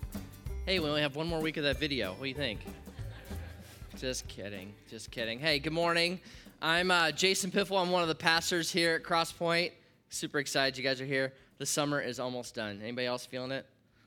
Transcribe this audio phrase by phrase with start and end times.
[0.67, 2.13] Hey, we only have one more week of that video.
[2.13, 2.61] What do you think?
[3.97, 4.73] Just kidding.
[4.89, 5.41] Just kidding.
[5.41, 6.21] Hey, good morning.
[6.61, 7.81] I'm uh, Jason Piffle.
[7.81, 9.71] I'm one of the pastors here at Crosspoint.
[10.09, 11.33] Super excited you guys are here.
[11.59, 12.81] The summer is almost done.
[12.83, 13.65] Anybody else feeling it?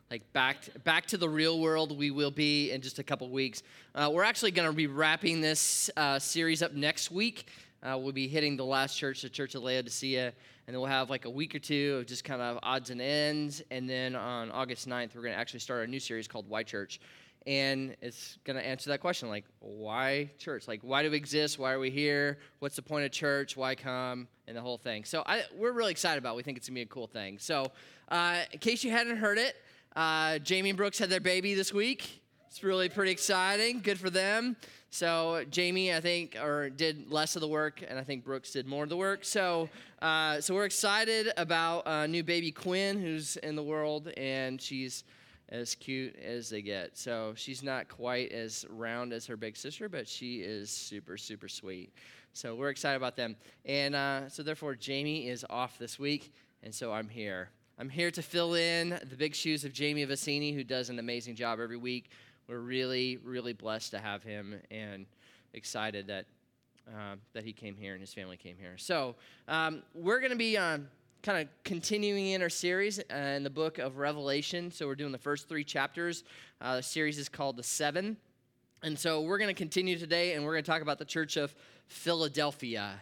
[0.09, 3.63] Like back back to the real world, we will be in just a couple weeks.
[3.95, 7.47] Uh, we're actually going to be wrapping this uh, series up next week.
[7.81, 10.33] Uh, we'll be hitting the last church, the Church of Laodicea, and
[10.75, 13.61] then we'll have like a week or two of just kind of odds and ends.
[13.71, 16.63] And then on August 9th, we're going to actually start a new series called Why
[16.63, 16.99] Church
[17.47, 20.67] and it's going to answer that question like why church?
[20.67, 21.57] Like why do we exist?
[21.57, 22.37] Why are we here?
[22.59, 23.57] What's the point of church?
[23.57, 24.27] Why come?
[24.47, 25.05] And the whole thing.
[25.05, 26.37] So I, we're really excited about it.
[26.37, 27.39] we think it's going to be a cool thing.
[27.39, 27.71] So
[28.09, 29.55] uh, in case you hadn't heard it
[29.95, 32.21] uh, jamie and brooks had their baby this week.
[32.47, 33.81] It's really pretty exciting.
[33.81, 34.55] Good for them.
[34.89, 38.67] So jamie i think or did less of the work and i think brooks did
[38.67, 39.23] more of the work.
[39.23, 39.69] So
[40.01, 45.05] uh, so we're excited about uh, new baby quinn who's in the world and she's
[45.51, 46.97] as cute as they get.
[46.97, 51.49] So she's not quite as round as her big sister, but she is super, super
[51.49, 51.93] sweet.
[52.33, 53.35] So we're excited about them.
[53.65, 57.49] And uh, so therefore, Jamie is off this week, and so I'm here.
[57.77, 61.35] I'm here to fill in the big shoes of Jamie Vicini, who does an amazing
[61.35, 62.09] job every week.
[62.47, 65.05] We're really, really blessed to have him and
[65.53, 66.25] excited that
[66.87, 68.77] uh, that he came here and his family came here.
[68.77, 69.15] So
[69.47, 70.87] um, we're going to be on
[71.23, 74.71] kind of continuing in our series uh, in the book of Revelation.
[74.71, 76.23] So we're doing the first three chapters.
[76.59, 78.17] Uh, the series is called The Seven.
[78.81, 81.37] And so we're going to continue today and we're going to talk about the church
[81.37, 81.53] of
[81.87, 82.93] Philadelphia.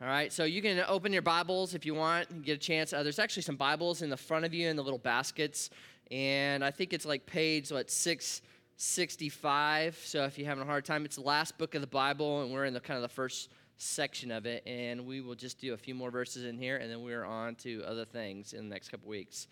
[0.00, 2.92] All right, so you can open your Bibles if you want and get a chance.
[2.92, 5.70] Uh, there's actually some Bibles in the front of you in the little baskets.
[6.12, 10.00] And I think it's like page, what, 665.
[10.04, 12.52] So if you're having a hard time, it's the last book of the Bible, and
[12.52, 15.74] we're in the kind of the first section of it, and we will just do
[15.74, 18.74] a few more verses in here, and then we're on to other things in the
[18.74, 19.48] next couple weeks.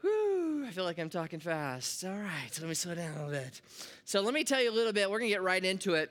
[0.00, 2.04] Whew, I feel like I'm talking fast.
[2.04, 3.60] All right, so let me slow down a little bit.
[4.04, 5.10] So let me tell you a little bit.
[5.10, 6.10] We're going to get right into it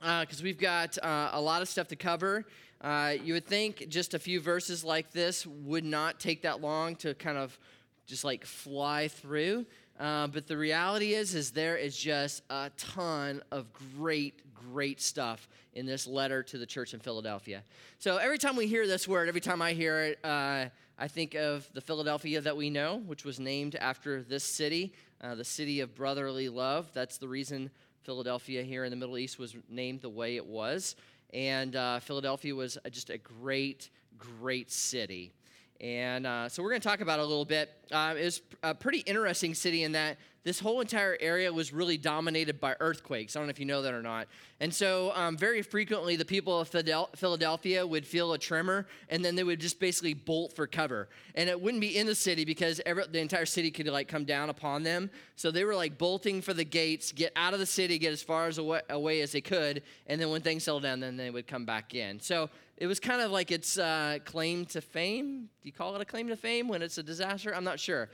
[0.00, 2.44] because uh, we've got uh, a lot of stuff to cover.
[2.80, 6.94] Uh, you would think just a few verses like this would not take that long
[6.96, 7.58] to kind of
[8.06, 9.66] just like fly through.
[9.98, 13.66] Uh, but the reality is, is there is just a ton of
[13.96, 17.62] great, great stuff in this letter to the church in Philadelphia.
[17.98, 20.66] So every time we hear this word, every time I hear it, uh,
[20.98, 25.34] I think of the Philadelphia that we know, which was named after this city, uh,
[25.34, 26.90] the city of brotherly love.
[26.92, 27.70] That's the reason
[28.02, 30.96] Philadelphia here in the Middle East was named the way it was.
[31.32, 35.32] And uh, Philadelphia was just a great, great city.
[35.80, 37.70] And uh, so we're going to talk about it a little bit.
[37.92, 40.18] Uh, it was a pretty interesting city in that
[40.48, 43.36] this whole entire area was really dominated by earthquakes.
[43.36, 44.28] I don't know if you know that or not.
[44.60, 49.36] And so, um, very frequently, the people of Philadelphia would feel a tremor and then
[49.36, 51.08] they would just basically bolt for cover.
[51.34, 54.24] And it wouldn't be in the city because every, the entire city could like come
[54.24, 55.10] down upon them.
[55.36, 58.22] So they were like bolting for the gates, get out of the city, get as
[58.22, 59.82] far as away, away as they could.
[60.06, 62.20] And then when things settled down, then they would come back in.
[62.20, 62.48] So
[62.80, 65.48] it was kind of like its uh, claim to fame.
[65.62, 67.54] Do you call it a claim to fame when it's a disaster?
[67.54, 68.08] I'm not sure.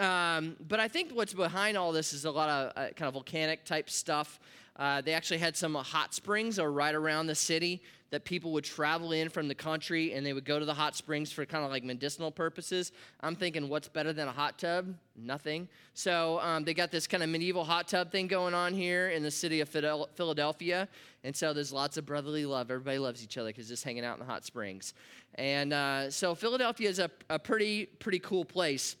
[0.00, 3.14] Um, but I think what's behind all this is a lot of uh, kind of
[3.14, 4.40] volcanic type stuff.
[4.78, 8.64] Uh, they actually had some hot springs or right around the city that people would
[8.64, 11.64] travel in from the country and they would go to the hot springs for kind
[11.64, 12.92] of like medicinal purposes.
[13.20, 14.94] I'm thinking, what's better than a hot tub?
[15.14, 15.68] Nothing.
[15.92, 19.22] So um, they got this kind of medieval hot tub thing going on here in
[19.22, 20.88] the city of Philadelphia.
[21.22, 22.70] And so there's lots of brotherly love.
[22.70, 24.94] Everybody loves each other because just hanging out in the hot springs.
[25.34, 28.96] And uh, so Philadelphia is a, a pretty, pretty cool place.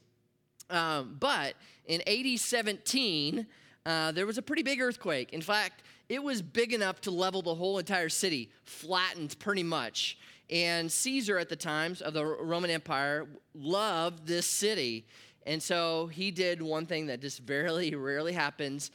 [0.68, 1.54] Um, but
[1.86, 3.46] in AD 17,
[3.86, 5.32] uh, there was a pretty big earthquake.
[5.32, 10.18] In fact, it was big enough to level the whole entire city, flattened pretty much.
[10.50, 15.06] And Caesar at the times of the Roman Empire loved this city.
[15.46, 18.90] And so he did one thing that just very rarely happens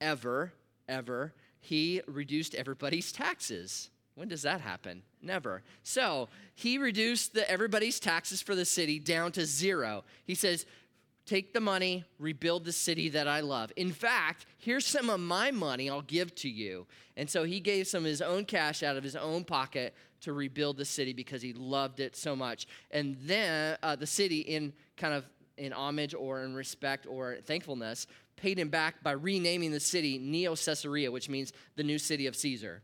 [0.00, 0.52] ever,
[0.88, 1.32] ever.
[1.60, 3.90] He reduced everybody's taxes.
[4.14, 5.02] When does that happen?
[5.22, 5.62] Never.
[5.82, 10.04] So he reduced the, everybody's taxes for the city down to zero.
[10.24, 10.66] He says,
[11.24, 13.72] Take the money, rebuild the city that I love.
[13.76, 16.86] In fact, here's some of my money I'll give to you.
[17.16, 20.32] And so he gave some of his own cash out of his own pocket to
[20.32, 22.66] rebuild the city because he loved it so much.
[22.90, 25.24] And then uh, the city, in kind of
[25.56, 30.56] in homage or in respect or thankfulness, paid him back by renaming the city Neo
[30.56, 32.82] Caesarea, which means the new city of Caesar.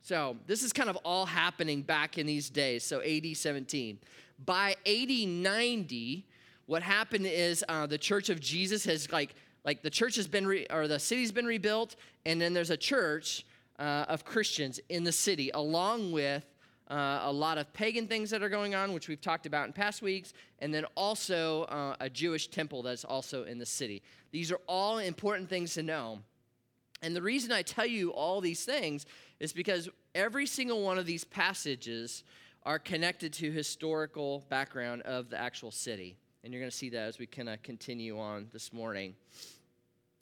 [0.00, 3.98] So this is kind of all happening back in these days, so AD 17.
[4.44, 6.26] By AD 90,
[6.66, 9.34] what happened is uh, the Church of Jesus has like
[9.66, 12.76] like the church has been re- or the city's been rebuilt, and then there's a
[12.76, 13.44] church
[13.80, 16.44] uh, of Christians in the city, along with
[16.88, 19.72] uh, a lot of pagan things that are going on, which we've talked about in
[19.72, 24.02] past weeks, and then also uh, a Jewish temple that's also in the city.
[24.30, 26.20] These are all important things to know.
[27.02, 29.04] And the reason I tell you all these things
[29.40, 32.22] is because every single one of these passages
[32.62, 36.16] are connected to historical background of the actual city.
[36.44, 39.14] And you're going to see that as we kind of continue on this morning.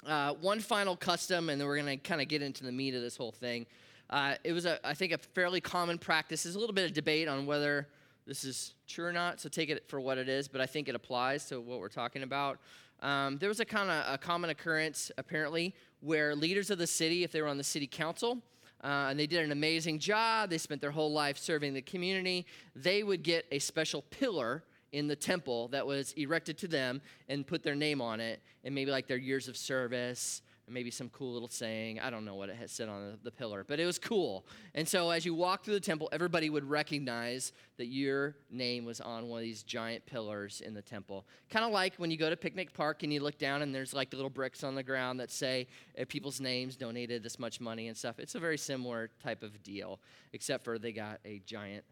[0.06, 2.94] Uh, one final custom, and then we're going to kind of get into the meat
[2.94, 3.66] of this whole thing.
[4.11, 6.43] Uh, it was, a, I think, a fairly common practice.
[6.43, 7.88] There's a little bit of debate on whether
[8.26, 10.88] this is true or not, so take it for what it is, but I think
[10.88, 12.58] it applies to what we're talking about.
[13.00, 17.25] Um, there was a kind of a common occurrence, apparently, where leaders of the city,
[17.25, 18.38] if they were on the city council,
[18.82, 22.46] uh, and they did an amazing job, they spent their whole life serving the community,
[22.75, 24.62] they would get a special pillar
[24.94, 28.75] in the temple that was erected to them and put their name on it and
[28.75, 32.00] maybe like their years of service maybe some cool little saying.
[32.00, 34.46] I don't know what it had said on the pillar, but it was cool.
[34.75, 39.00] And so as you walk through the temple, everybody would recognize that your name was
[39.00, 41.26] on one of these giant pillars in the temple.
[41.50, 43.93] Kind of like when you go to Picnic Park and you look down and there's
[43.93, 45.67] like the little bricks on the ground that say
[46.00, 48.19] uh, people's names donated this much money and stuff.
[48.19, 50.00] It's a very similar type of deal,
[50.32, 51.85] except for they got a giant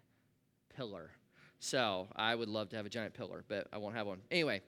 [0.74, 1.10] pillar.
[1.64, 4.18] So I would love to have a giant pillar, but I won't have one.
[4.32, 4.62] Anyway,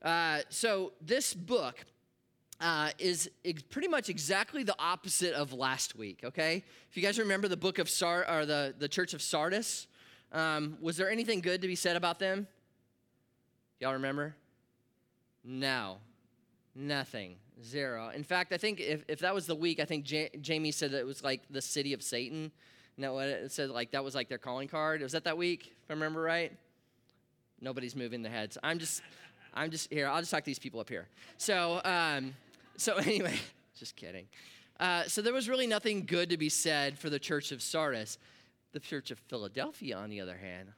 [0.00, 1.84] uh, so this book
[2.60, 6.62] uh, is ex- pretty much exactly the opposite of last week, okay?
[6.88, 9.88] If you guys remember the book of Sar or the, the church of Sardis,
[10.30, 12.46] um, was there anything good to be said about them?
[13.80, 14.36] Y'all remember?
[15.42, 15.96] No,
[16.76, 18.10] nothing, zero.
[18.10, 20.92] In fact, I think if, if that was the week, I think J- Jamie said
[20.92, 22.52] that it was like the city of Satan.
[22.98, 23.70] No, it said?
[23.70, 25.02] Like that was like their calling card.
[25.02, 25.66] Was that that week?
[25.66, 26.52] If I remember right.
[27.60, 28.58] Nobody's moving their heads.
[28.62, 29.02] I'm just,
[29.54, 30.08] I'm just here.
[30.08, 31.08] I'll just talk to these people up here.
[31.38, 32.34] So, um,
[32.76, 33.38] so anyway,
[33.78, 34.26] just kidding.
[34.78, 38.18] Uh, so there was really nothing good to be said for the church of Sardis.
[38.72, 40.68] The church of Philadelphia, on the other hand,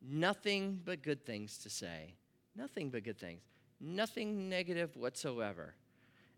[0.00, 2.14] nothing but good things to say.
[2.56, 3.42] Nothing but good things.
[3.80, 5.74] Nothing negative whatsoever.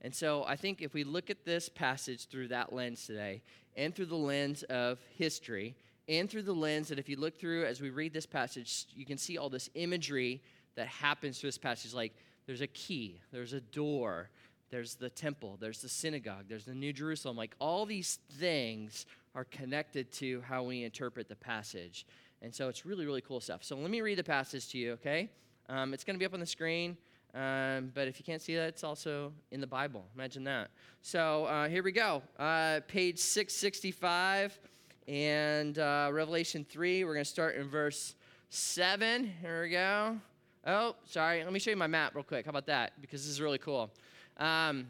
[0.03, 3.43] And so I think if we look at this passage through that lens today,
[3.77, 5.77] and through the lens of history,
[6.09, 9.07] and through the lens that if you look through as we read this passage, you
[9.07, 10.43] can see all this imagery
[10.75, 11.95] that happens through this passage.
[11.95, 12.15] Like
[12.47, 14.31] there's a key, there's a door,
[14.71, 17.37] there's the temple, there's the synagogue, there's the New Jerusalem.
[17.37, 22.07] Like all these things are connected to how we interpret the passage.
[22.43, 23.63] And so it's really, really cool stuff.
[23.63, 25.29] So let me read the passage to you, okay?
[25.69, 26.97] Um, it's going to be up on the screen,
[27.35, 30.05] um, but if you can't see that, it's also in the Bible.
[30.15, 30.71] Imagine that.
[31.03, 32.23] So uh, here we go.
[32.39, 34.59] Uh, page 665
[35.07, 37.05] and uh, Revelation 3.
[37.05, 38.15] We're going to start in verse
[38.49, 39.33] 7.
[39.41, 40.19] Here we go.
[40.67, 41.45] Oh, sorry.
[41.45, 42.47] Let me show you my map real quick.
[42.47, 42.93] How about that?
[43.01, 43.91] Because this is really cool.
[44.37, 44.89] Um,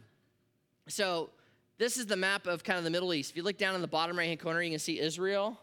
[0.88, 1.30] so
[1.78, 3.30] this is the map of kind of the Middle East.
[3.30, 5.58] If you look down in the bottom right hand corner, you can see Israel.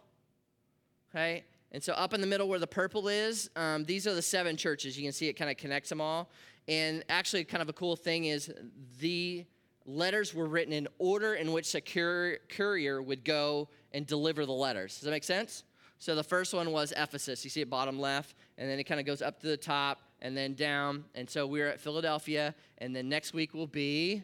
[1.11, 1.43] Okay.
[1.71, 4.55] And so up in the middle where the purple is, um, these are the seven
[4.55, 4.97] churches.
[4.97, 6.29] You can see it kind of connects them all.
[6.67, 8.51] And actually, kind of a cool thing is
[8.99, 9.45] the
[9.85, 14.95] letters were written in order in which a courier would go and deliver the letters.
[14.95, 15.63] Does that make sense?
[15.99, 17.43] So the first one was Ephesus.
[17.43, 20.01] You see it bottom left, and then it kind of goes up to the top
[20.21, 21.05] and then down.
[21.15, 24.23] And so we're at Philadelphia, and then next week will be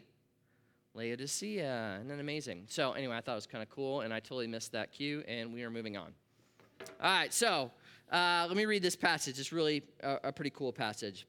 [0.94, 1.96] Laodicea.
[1.96, 2.66] Isn't that amazing?
[2.68, 5.24] So anyway, I thought it was kind of cool, and I totally missed that cue,
[5.26, 6.12] and we are moving on.
[7.00, 7.70] All right, so
[8.12, 9.38] uh, let me read this passage.
[9.38, 11.26] It's really a, a pretty cool passage.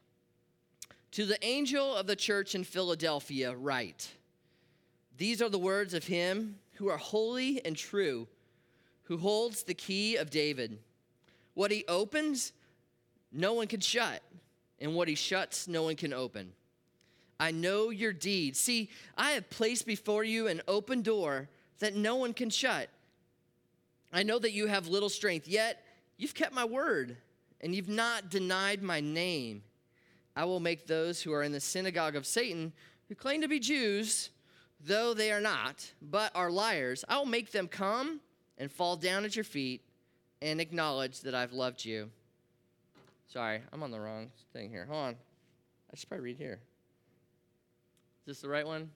[1.16, 4.10] To the angel of the church in Philadelphia, write
[5.16, 8.28] These are the words of him who are holy and true,
[9.04, 10.78] who holds the key of David.
[11.54, 12.52] What he opens,
[13.32, 14.24] no one can shut
[14.82, 16.52] and what he shuts, no one can open.
[17.40, 18.60] I know your deeds.
[18.60, 21.48] See, I have placed before you an open door
[21.80, 22.90] that no one can shut.
[24.12, 25.82] I know that you have little strength, yet
[26.18, 27.16] you've kept my word
[27.62, 29.64] and you've not denied my name.
[30.36, 32.74] I will make those who are in the synagogue of Satan,
[33.08, 34.30] who claim to be Jews,
[34.80, 38.20] though they are not, but are liars, I will make them come
[38.58, 39.82] and fall down at your feet
[40.42, 42.10] and acknowledge that I've loved you.
[43.28, 44.86] Sorry, I'm on the wrong thing here.
[44.86, 45.16] Hold on.
[45.92, 46.60] I should probably read here.
[48.22, 48.92] Is this the right one?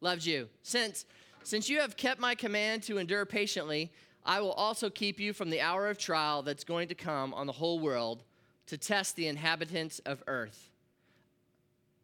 [0.00, 0.48] Loved you.
[0.62, 1.06] Since
[1.42, 3.90] since you have kept my command to endure patiently,
[4.24, 7.46] I will also keep you from the hour of trial that's going to come on
[7.46, 8.22] the whole world
[8.66, 10.69] to test the inhabitants of earth.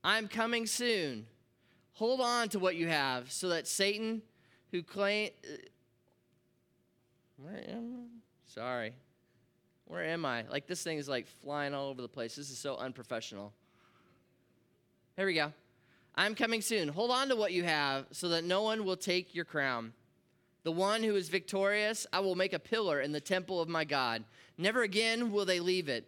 [0.06, 1.26] I'm coming soon.
[1.94, 4.22] Hold on to what you have so that Satan
[4.70, 5.30] who claim
[7.38, 8.06] Where am I?
[8.46, 8.92] Sorry.
[9.86, 10.44] Where am I?
[10.48, 12.36] Like this thing is like flying all over the place.
[12.36, 13.52] This is so unprofessional.
[15.16, 15.52] Here we go.
[16.14, 16.86] I'm coming soon.
[16.86, 19.92] Hold on to what you have so that no one will take your crown.
[20.62, 23.84] The one who is victorious, I will make a pillar in the temple of my
[23.84, 24.22] God.
[24.56, 26.06] Never again will they leave it.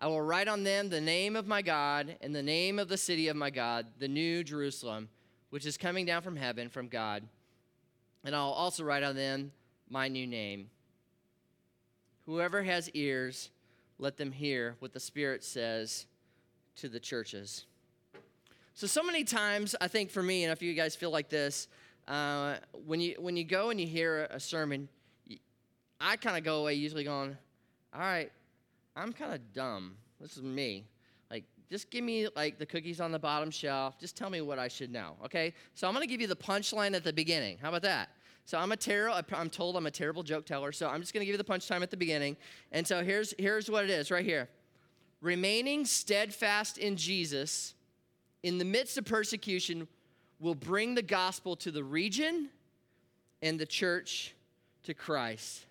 [0.00, 2.96] I will write on them the name of my God and the name of the
[2.96, 5.08] city of my God, the new Jerusalem,
[5.50, 7.24] which is coming down from heaven from God.
[8.24, 9.50] And I'll also write on them
[9.90, 10.70] my new name.
[12.26, 13.50] Whoever has ears,
[13.98, 16.06] let them hear what the Spirit says
[16.76, 17.64] to the churches.
[18.74, 21.66] So, so many times, I think for me, and if you guys feel like this,
[22.06, 24.88] uh, when, you, when you go and you hear a sermon,
[26.00, 27.36] I kind of go away usually going,
[27.92, 28.30] all right,
[28.98, 29.94] I'm kind of dumb.
[30.20, 30.84] This is me.
[31.30, 33.98] Like, just give me like the cookies on the bottom shelf.
[33.98, 35.54] Just tell me what I should know, okay?
[35.74, 37.58] So I'm to give you the punchline at the beginning.
[37.62, 38.10] How about that?
[38.44, 39.20] So I'm a terrible.
[39.32, 40.72] I'm told I'm a terrible joke teller.
[40.72, 42.36] So I'm just to give you the punchline at the beginning.
[42.72, 44.48] And so here's here's what it is right here.
[45.20, 47.74] Remaining steadfast in Jesus
[48.42, 49.86] in the midst of persecution
[50.40, 52.48] will bring the gospel to the region
[53.42, 54.34] and the church
[54.84, 55.66] to Christ.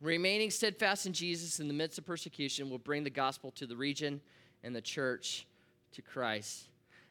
[0.00, 3.76] Remaining steadfast in Jesus in the midst of persecution will bring the gospel to the
[3.76, 4.20] region
[4.62, 5.46] and the church
[5.92, 6.68] to Christ.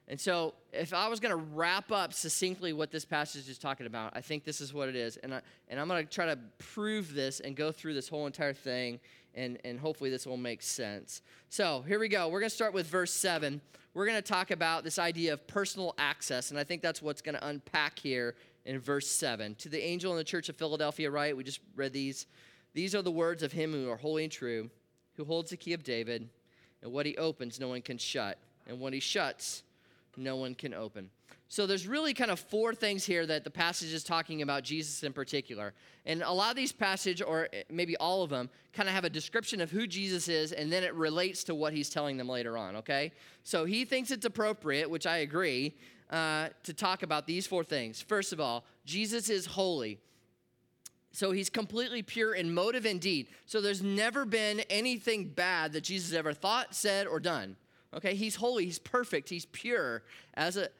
[0.08, 3.88] And so, if I was going to wrap up succinctly what this passage is talking
[3.88, 5.18] about, I think this is what it is.
[5.18, 8.27] And, I, and I'm going to try to prove this and go through this whole
[8.27, 9.00] entire thing,
[9.34, 11.24] and, and hopefully this will make sense.
[11.50, 12.27] So, here we go.
[12.27, 13.60] We're going to start with verse 7.
[13.96, 17.24] We're going to talk about this idea of personal access, and I think that's what's
[17.24, 19.56] going to unpack here in verse 7.
[19.56, 21.36] To the angel in the church of Philadelphia, right?
[21.36, 22.27] We just read these.
[22.75, 24.70] These are the words of him who are holy and true,
[25.15, 26.29] who holds the key of David,
[26.84, 29.63] and what he opens, no one can shut, and what he shuts,
[30.17, 31.10] no one can open.
[31.48, 35.03] So there's really kind of four things here that the passage is talking about Jesus
[35.03, 35.74] in particular.
[36.05, 39.10] And a lot of these passages, or maybe all of them, kind of have a
[39.10, 42.58] description of who Jesus is, and then it relates to what he's telling them later
[42.58, 43.13] on, okay?
[43.46, 45.75] So he thinks it's appropriate, which I agree,
[46.10, 48.01] uh, to talk about these four things.
[48.01, 50.00] First of all, Jesus is holy.
[51.15, 53.27] So he's completely pure in motive and deed.
[53.45, 57.55] So there's never been anything bad that Jesus ever thought, said, or done.
[57.93, 60.03] Okay, he's holy, he's perfect, he's pure.
[60.34, 60.74] As it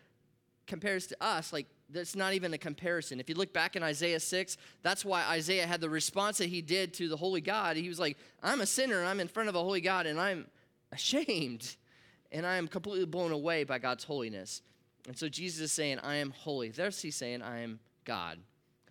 [0.68, 3.22] compares to us, like that's not even a comparison.
[3.22, 6.62] If you look back in Isaiah 6, that's why Isaiah had the response that he
[6.62, 7.78] did to the holy God.
[7.78, 10.48] He was like, I'm a sinner, I'm in front of a holy God, and I'm
[10.92, 11.78] ashamed,
[12.30, 14.62] and I am completely blown away by God's holiness.
[15.08, 16.70] And so Jesus is saying, I am holy.
[16.70, 18.40] There's he saying, I am God.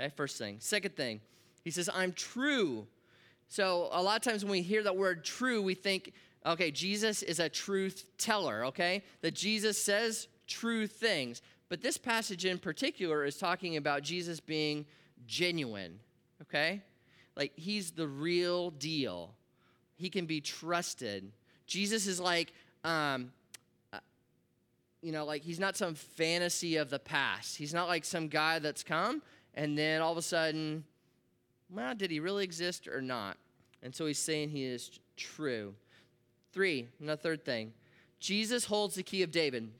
[0.00, 0.56] Okay, first thing.
[0.60, 1.20] Second thing,
[1.64, 2.86] he says, I'm true.
[3.48, 6.12] So a lot of times when we hear that word true, we think
[6.46, 9.02] Okay, Jesus is a truth teller, okay?
[9.22, 11.40] That Jesus says true things.
[11.70, 14.84] But this passage in particular is talking about Jesus being
[15.26, 15.98] genuine,
[16.42, 16.82] okay?
[17.34, 19.34] Like he's the real deal.
[19.96, 21.32] He can be trusted.
[21.66, 22.52] Jesus is like,
[22.84, 23.32] um,
[23.92, 24.00] uh,
[25.00, 27.56] you know, like he's not some fantasy of the past.
[27.56, 29.22] He's not like some guy that's come
[29.54, 30.84] and then all of a sudden,
[31.70, 33.36] well, did he really exist or not?
[33.82, 35.74] And so he's saying he is true.
[36.52, 37.72] Three, and the third thing
[38.20, 39.70] Jesus holds the key of David.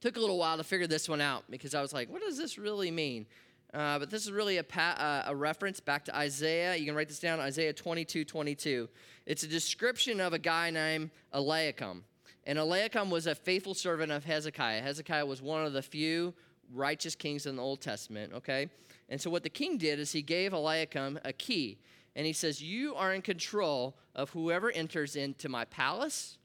[0.00, 2.38] Took a little while to figure this one out because I was like, what does
[2.38, 3.26] this really mean?
[3.72, 6.74] Uh, but this is really a, pa- uh, a reference back to Isaiah.
[6.74, 8.88] You can write this down Isaiah 22 22.
[9.26, 12.04] It's a description of a guy named Eliakim.
[12.44, 14.82] And Eliakim was a faithful servant of Hezekiah.
[14.82, 16.34] Hezekiah was one of the few
[16.74, 18.68] righteous kings in the Old Testament, okay?
[19.10, 21.78] And so what the king did is he gave Eliakim a key
[22.14, 26.38] and he says, You are in control of whoever enters into my palace,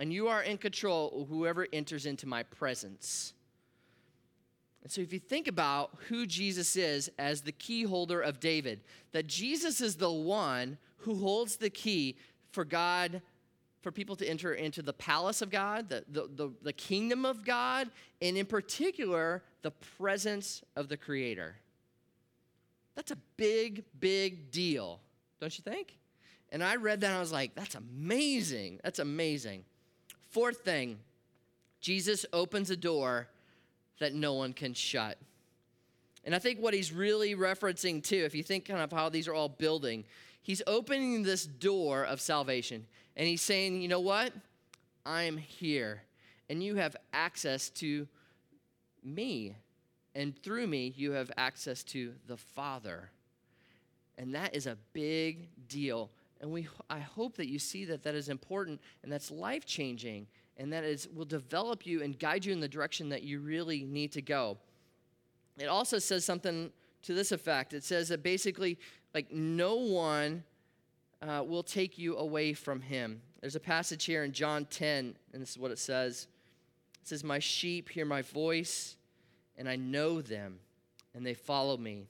[0.00, 3.32] and you are in control of whoever enters into my presence.
[4.82, 8.80] And so, if you think about who Jesus is as the key holder of David,
[9.12, 12.16] that Jesus is the one who holds the key
[12.50, 13.20] for God,
[13.82, 17.44] for people to enter into the palace of God, the, the, the, the kingdom of
[17.44, 17.90] God,
[18.22, 21.56] and in particular, the presence of the Creator.
[22.98, 25.00] That's a big, big deal
[25.40, 25.98] don't you think?
[26.50, 28.80] And I read that and I was like, that's amazing.
[28.82, 29.64] That's amazing.
[30.30, 30.98] Fourth thing,
[31.80, 33.28] Jesus opens a door
[34.00, 35.18] that no one can shut.
[36.24, 39.28] And I think what he's really referencing too, if you think kind of how these
[39.28, 40.04] are all building,
[40.42, 42.86] he's opening this door of salvation.
[43.16, 44.32] And he's saying, you know what?
[45.06, 46.02] I'm here.
[46.50, 48.08] And you have access to
[49.04, 49.54] me.
[50.18, 53.12] And through me, you have access to the Father.
[54.18, 56.10] And that is a big deal.
[56.40, 60.26] And we, I hope that you see that that is important and that's life changing
[60.56, 63.84] and that is, will develop you and guide you in the direction that you really
[63.84, 64.58] need to go.
[65.56, 66.72] It also says something
[67.02, 67.72] to this effect.
[67.72, 68.76] It says that basically
[69.14, 70.42] like no one
[71.22, 73.22] uh, will take you away from him.
[73.40, 76.26] There's a passage here in John 10, and this is what it says.
[77.02, 78.96] It says, My sheep hear my voice,
[79.58, 80.60] and I know them,
[81.14, 82.06] and they follow me.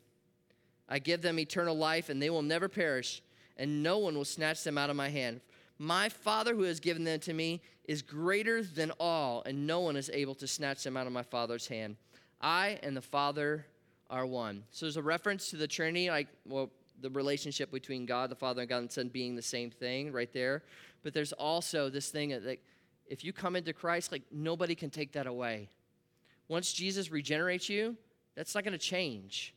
[0.89, 3.23] I give them eternal life, and they will never perish,
[3.57, 5.41] and no one will snatch them out of my hand.
[5.79, 9.97] My Father who has given them to me is greater than all, and no one
[9.97, 11.97] is able to snatch them out of my Father's hand.
[12.41, 13.67] I and the Father
[14.11, 14.65] are one.
[14.71, 18.63] So there's a reference to the Trinity, like, well, the relationship between God, the Father,
[18.63, 20.63] and God and Son being the same thing right there.
[21.03, 22.65] But there's also this thing that like,
[23.07, 25.69] if you come into Christ, like nobody can take that away.
[26.49, 27.97] Once Jesus regenerates you,
[28.35, 29.55] that's not going to change.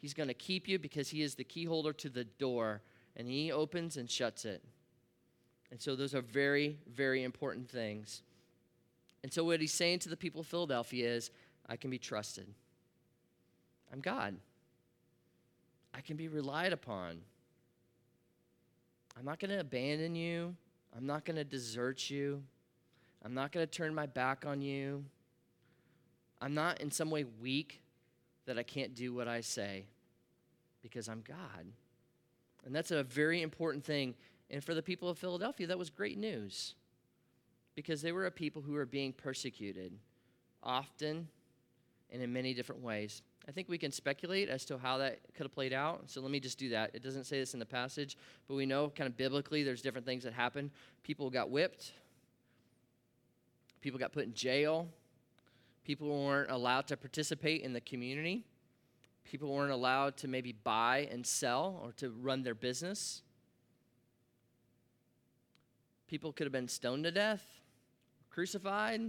[0.00, 2.82] He's going to keep you because he is the key holder to the door,
[3.16, 4.62] and he opens and shuts it.
[5.70, 8.22] And so those are very, very important things.
[9.22, 11.30] And so what he's saying to the people of Philadelphia is,
[11.68, 12.46] I can be trusted.
[13.92, 14.36] I'm God.
[15.92, 17.20] I can be relied upon.
[19.18, 20.54] I'm not going to abandon you.
[20.96, 22.42] I'm not going to desert you.
[23.24, 25.04] I'm not going to turn my back on you.
[26.40, 27.80] I'm not in some way weak
[28.46, 29.86] that I can't do what I say
[30.82, 31.66] because I'm God.
[32.64, 34.14] And that's a very important thing.
[34.50, 36.74] And for the people of Philadelphia, that was great news
[37.74, 39.92] because they were a people who were being persecuted
[40.62, 41.28] often
[42.10, 43.22] and in many different ways.
[43.48, 46.02] I think we can speculate as to how that could have played out.
[46.06, 46.90] So let me just do that.
[46.94, 48.16] It doesn't say this in the passage,
[48.46, 50.70] but we know kind of biblically there's different things that happen.
[51.02, 51.92] People got whipped,
[53.80, 54.88] people got put in jail,
[55.88, 58.44] people weren't allowed to participate in the community,
[59.24, 63.22] people weren't allowed to maybe buy and sell or to run their business.
[66.06, 67.42] People could have been stoned to death,
[68.28, 69.00] crucified.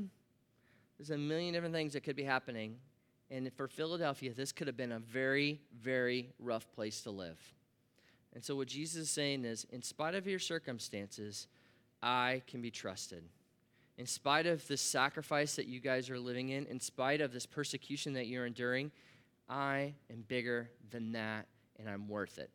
[0.98, 2.78] There's a million different things that could be happening.
[3.30, 7.40] And for Philadelphia, this could have been a very, very rough place to live.
[8.34, 11.48] And so, what Jesus is saying is, in spite of your circumstances,
[12.02, 13.26] I can be trusted.
[14.00, 17.46] In spite of the sacrifice that you guys are living in, in spite of this
[17.46, 18.92] persecution that you're enduring,
[19.50, 22.50] I am bigger than that and I'm worth it.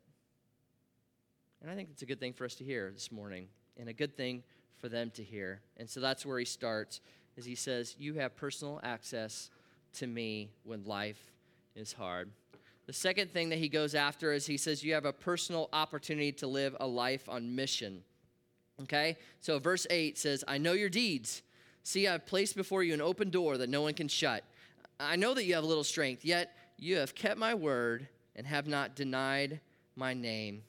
[1.61, 3.93] And I think it's a good thing for us to hear this morning and a
[3.93, 4.41] good thing
[4.79, 5.61] for them to hear.
[5.77, 6.99] And so that's where he starts
[7.37, 9.51] is he says, "You have personal access
[9.97, 11.31] to me when life
[11.75, 12.31] is hard.
[12.87, 16.31] The second thing that he goes after is he says, You have a personal opportunity
[16.33, 18.03] to live a life on mission.
[18.83, 19.17] Okay?
[19.41, 21.41] So verse 8 says, I know your deeds.
[21.83, 24.43] See, I've placed before you an open door that no one can shut.
[24.99, 28.47] I know that you have a little strength, yet you have kept my word and
[28.47, 29.59] have not denied
[29.95, 30.63] my name.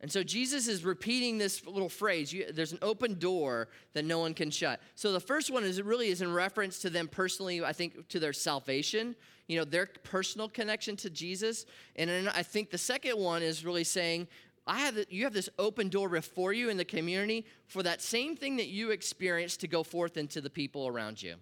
[0.00, 4.18] And so Jesus is repeating this little phrase you, there's an open door that no
[4.18, 4.80] one can shut.
[4.96, 8.18] So the first one is really is in reference to them personally, I think to
[8.18, 9.14] their salvation,
[9.46, 11.66] you know, their personal connection to Jesus.
[11.94, 14.26] And then I think the second one is really saying,
[14.66, 18.36] I have you have this open door before you in the community for that same
[18.36, 21.34] thing that you experienced to go forth into the people around you.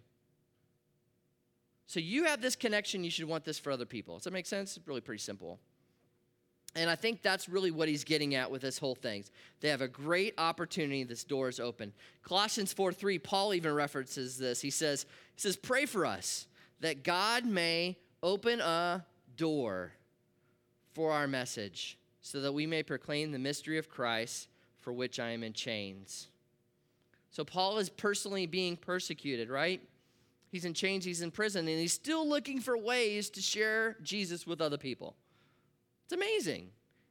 [1.87, 4.15] So you have this connection, you should want this for other people.
[4.17, 4.77] Does that make sense?
[4.77, 5.59] It's really pretty simple.
[6.77, 9.25] And I think that's really what he's getting at with this whole thing.
[9.61, 11.03] They have a great opportunity.
[11.03, 11.93] This door is open.
[12.23, 14.61] Colossians 4 3, Paul even references this.
[14.61, 15.05] He says,
[15.35, 16.47] he says, Pray for us
[16.79, 19.05] that God may open a
[19.37, 19.93] door
[20.95, 24.49] for our message so that we may proclaim the mystery of Christ
[24.81, 26.29] for which I am in chains.
[27.31, 29.81] So Paul is personally being persecuted, right?
[30.51, 34.47] He's in chains, he's in prison, and he's still looking for ways to share Jesus
[34.47, 35.15] with other people.
[36.05, 36.71] It's amazing.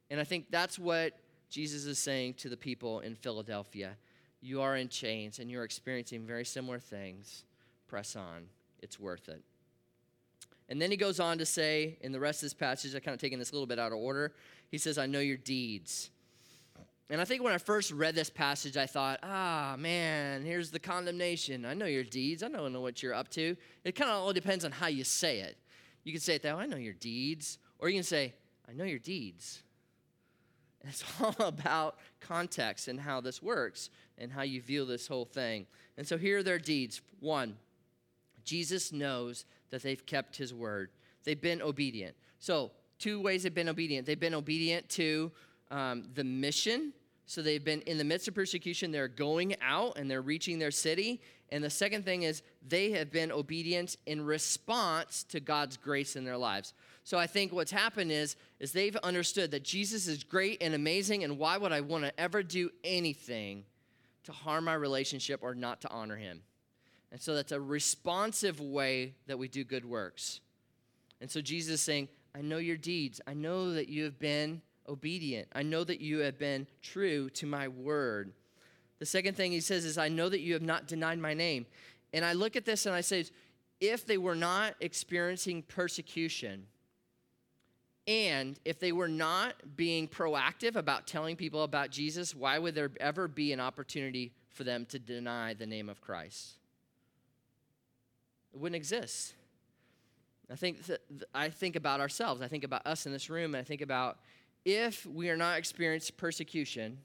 [0.09, 1.13] And I think that's what
[1.49, 3.95] Jesus is saying to the people in Philadelphia.
[4.41, 7.43] You are in chains and you're experiencing very similar things.
[7.87, 8.47] Press on,
[8.81, 9.41] it's worth it.
[10.67, 13.15] And then he goes on to say in the rest of this passage, I kind
[13.15, 14.33] of taking this a little bit out of order.
[14.69, 16.09] He says, I know your deeds.
[17.09, 20.79] And I think when I first read this passage, I thought, ah, man, here's the
[20.79, 21.65] condemnation.
[21.65, 22.43] I know your deeds.
[22.43, 23.55] I don't know what you're up to.
[23.83, 25.57] It kind of all depends on how you say it.
[26.03, 27.57] You can say it that way, I know your deeds.
[27.79, 28.35] Or you can say,
[28.69, 29.63] I know your deeds.
[30.81, 35.25] And it's all about context and how this works and how you view this whole
[35.25, 35.65] thing.
[35.97, 37.01] And so here are their deeds.
[37.19, 37.57] One,
[38.43, 40.91] Jesus knows that they've kept his word,
[41.23, 42.15] they've been obedient.
[42.39, 45.31] So, two ways they've been obedient they've been obedient to
[45.71, 46.93] um, the mission.
[47.25, 50.71] So, they've been in the midst of persecution, they're going out and they're reaching their
[50.71, 51.21] city.
[51.51, 56.23] And the second thing is they have been obedient in response to God's grace in
[56.23, 56.73] their lives.
[57.03, 61.23] So I think what's happened is, is they've understood that Jesus is great and amazing,
[61.23, 63.63] and why would I want to ever do anything
[64.25, 66.41] to harm my relationship or not to honor him?
[67.11, 70.41] And so that's a responsive way that we do good works.
[71.21, 73.21] And so Jesus is saying, I know your deeds.
[73.27, 75.47] I know that you have been obedient.
[75.53, 78.33] I know that you have been true to my word.
[78.99, 81.65] The second thing he says is, I know that you have not denied my name.
[82.13, 83.25] And I look at this and I say,
[83.79, 86.65] if they were not experiencing persecution,
[88.07, 92.91] and if they were not being proactive about telling people about Jesus, why would there
[92.99, 96.53] ever be an opportunity for them to deny the name of Christ?
[98.51, 99.35] It wouldn't exist.
[100.51, 100.99] I think, th-
[101.33, 102.41] I think about ourselves.
[102.41, 104.17] I think about us in this room, and I think about
[104.65, 106.99] if we are not experiencing persecution,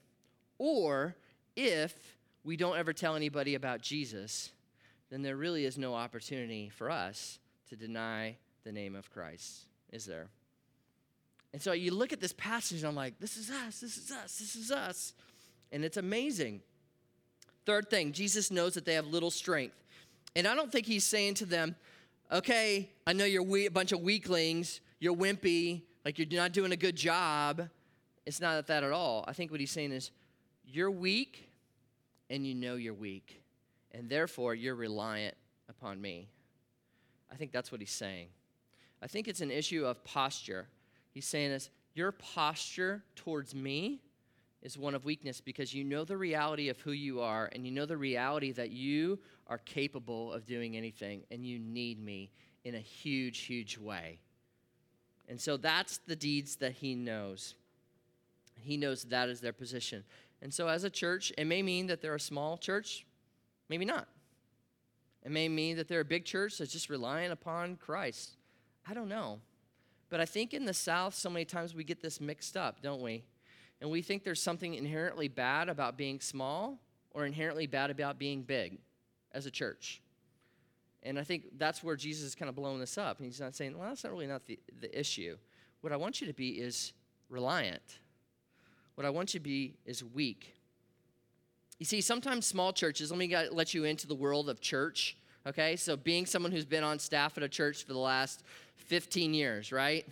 [0.57, 1.15] or
[1.55, 4.51] if we don't ever tell anybody about Jesus,
[5.09, 10.05] then there really is no opportunity for us to deny the name of Christ, is
[10.05, 10.27] there?
[11.53, 14.11] And so you look at this passage, and I'm like, this is us, this is
[14.11, 15.13] us, this is us.
[15.71, 16.61] And it's amazing.
[17.65, 19.81] Third thing, Jesus knows that they have little strength.
[20.35, 21.75] And I don't think he's saying to them,
[22.31, 26.71] okay, I know you're we- a bunch of weaklings, you're wimpy, like you're not doing
[26.71, 27.69] a good job.
[28.25, 29.23] It's not that at all.
[29.27, 30.11] I think what he's saying is,
[30.65, 31.49] you're weak
[32.29, 33.43] and you know you're weak,
[33.91, 35.35] and therefore you're reliant
[35.69, 36.27] upon me.
[37.31, 38.27] I think that's what he's saying.
[39.01, 40.67] I think it's an issue of posture.
[41.13, 44.01] He's saying this your posture towards me
[44.61, 47.71] is one of weakness because you know the reality of who you are and you
[47.71, 52.31] know the reality that you are capable of doing anything and you need me
[52.63, 54.19] in a huge, huge way.
[55.27, 57.55] And so that's the deeds that he knows.
[58.59, 60.03] He knows that is their position.
[60.41, 63.05] And so, as a church, it may mean that they're a small church,
[63.69, 64.07] maybe not.
[65.23, 68.37] It may mean that they're a big church that's just relying upon Christ.
[68.87, 69.39] I don't know.
[70.09, 73.01] But I think in the South, so many times we get this mixed up, don't
[73.01, 73.23] we?
[73.81, 76.79] And we think there's something inherently bad about being small
[77.11, 78.77] or inherently bad about being big
[79.35, 80.01] as a church.
[81.03, 83.19] And I think that's where Jesus is kind of blowing this up.
[83.19, 85.37] And he's not saying, well, that's not really not the, the issue.
[85.81, 86.93] What I want you to be is
[87.29, 87.99] reliant
[88.95, 90.55] what I want you to be is weak.
[91.79, 95.17] You see, sometimes small churches, let me get, let you into the world of church,
[95.45, 95.75] okay?
[95.75, 98.43] So, being someone who's been on staff at a church for the last
[98.77, 100.05] 15 years, right?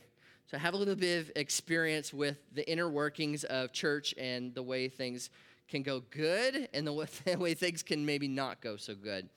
[0.47, 4.53] So, I have a little bit of experience with the inner workings of church and
[4.53, 5.29] the way things
[5.67, 6.93] can go good and the
[7.37, 9.29] way things can maybe not go so good.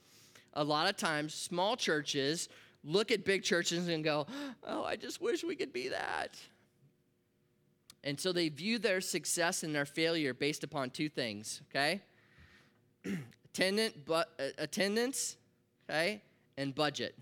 [0.53, 2.49] A lot of times, small churches
[2.83, 4.25] look at big churches and go,
[4.63, 6.35] Oh, I just wish we could be that.
[8.03, 12.01] And so they view their success and their failure based upon two things, okay?
[13.45, 15.35] Attendant, but, uh, attendance,
[15.89, 16.21] okay?
[16.57, 17.17] And budget.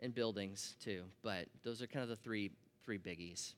[0.00, 1.02] And buildings too.
[1.22, 2.52] But those are kind of the three
[2.84, 3.54] three biggies.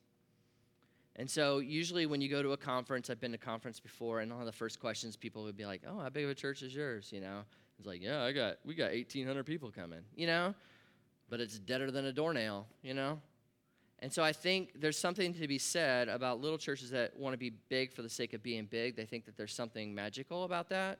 [1.17, 4.31] And so usually when you go to a conference, I've been to conference before, and
[4.31, 6.61] one of the first questions people would be like, "Oh, how big of a church
[6.61, 7.43] is yours?" You know,
[7.79, 10.53] it's like, "Yeah, I got we got 1,800 people coming," you know,
[11.29, 13.19] but it's deader than a doornail, you know.
[13.99, 17.37] And so I think there's something to be said about little churches that want to
[17.37, 18.95] be big for the sake of being big.
[18.95, 20.99] They think that there's something magical about that.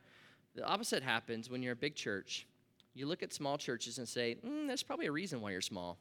[0.56, 2.48] The opposite happens when you're a big church.
[2.96, 6.00] You look at small churches and say, mm, there's probably a reason why you're small.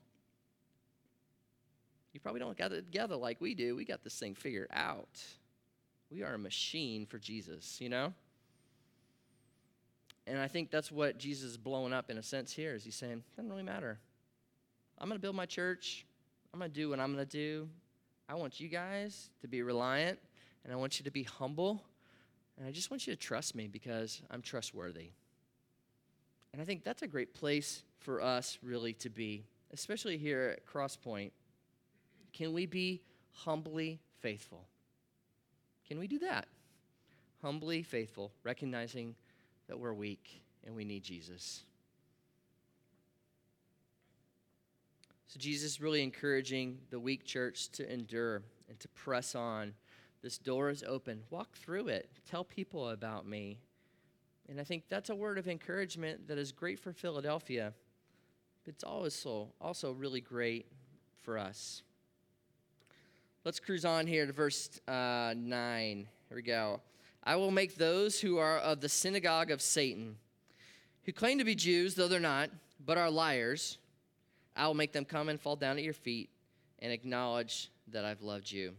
[2.16, 3.76] You probably don't got it together like we do.
[3.76, 5.22] We got this thing figured out.
[6.10, 8.14] We are a machine for Jesus, you know?
[10.26, 12.94] And I think that's what Jesus is blowing up in a sense here is he's
[12.94, 13.98] saying, doesn't really matter.
[14.98, 16.06] I'm going to build my church.
[16.54, 17.68] I'm going to do what I'm going to do.
[18.30, 20.18] I want you guys to be reliant,
[20.64, 21.84] and I want you to be humble,
[22.56, 25.10] and I just want you to trust me because I'm trustworthy.
[26.54, 30.66] And I think that's a great place for us really to be, especially here at
[30.66, 31.32] Crosspoint.
[32.36, 33.00] Can we be
[33.32, 34.66] humbly faithful?
[35.88, 36.46] Can we do that?
[37.40, 39.14] Humbly faithful, recognizing
[39.68, 41.64] that we're weak and we need Jesus.
[45.28, 49.72] So Jesus is really encouraging the weak church to endure and to press on.
[50.22, 51.22] This door is open.
[51.30, 52.10] Walk through it.
[52.28, 53.60] Tell people about me.
[54.48, 57.72] And I think that's a word of encouragement that is great for Philadelphia,
[58.64, 60.66] but it's also, also really great
[61.22, 61.82] for us.
[63.46, 66.08] Let's cruise on here to verse uh, 9.
[66.28, 66.80] Here we go.
[67.22, 70.16] I will make those who are of the synagogue of Satan,
[71.04, 72.50] who claim to be Jews, though they're not,
[72.84, 73.78] but are liars,
[74.56, 76.28] I will make them come and fall down at your feet
[76.80, 78.72] and acknowledge that I've loved you.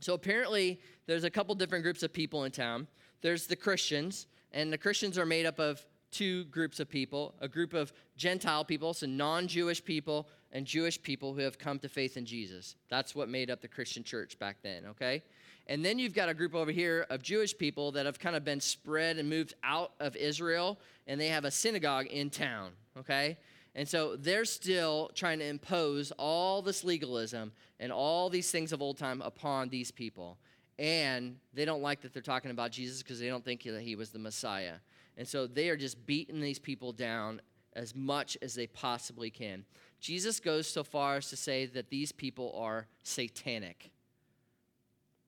[0.00, 2.86] So apparently, there's a couple different groups of people in town.
[3.22, 7.48] There's the Christians, and the Christians are made up of two groups of people a
[7.48, 11.88] group of Gentile people, so non Jewish people, and Jewish people who have come to
[11.88, 12.76] faith in Jesus.
[12.88, 15.22] That's what made up the Christian church back then, okay?
[15.66, 18.44] And then you've got a group over here of Jewish people that have kind of
[18.44, 23.38] been spread and moved out of Israel, and they have a synagogue in town, okay?
[23.74, 28.82] And so they're still trying to impose all this legalism and all these things of
[28.82, 30.38] old time upon these people.
[30.78, 33.94] And they don't like that they're talking about Jesus because they don't think that he
[33.94, 34.76] was the Messiah.
[35.16, 37.40] And so they are just beating these people down
[37.74, 39.64] as much as they possibly can.
[40.00, 43.90] Jesus goes so far as to say that these people are satanic.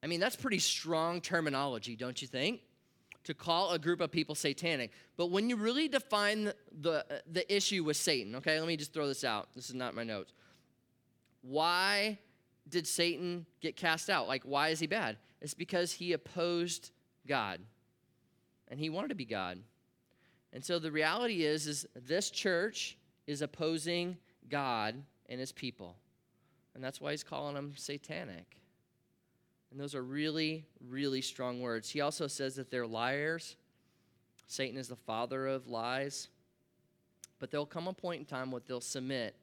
[0.02, 2.60] I mean, that's pretty strong terminology, don't you think?
[3.24, 4.90] To call a group of people satanic.
[5.16, 8.92] But when you really define the, the, the issue with Satan, okay, let me just
[8.92, 9.48] throw this out.
[9.54, 10.32] This is not my notes.
[11.42, 12.18] Why
[12.68, 14.26] did Satan get cast out?
[14.26, 15.18] Like, why is he bad?
[15.40, 16.90] It's because he opposed
[17.26, 17.60] God
[18.68, 19.58] and he wanted to be God.
[20.52, 24.16] And so the reality is, is this church is opposing
[24.48, 25.96] God and his people.
[26.74, 28.56] And that's why he's calling them satanic.
[29.70, 31.90] And those are really, really strong words.
[31.90, 33.56] He also says that they're liars.
[34.46, 36.28] Satan is the father of lies.
[37.38, 39.34] But there'll come a point in time where they'll submit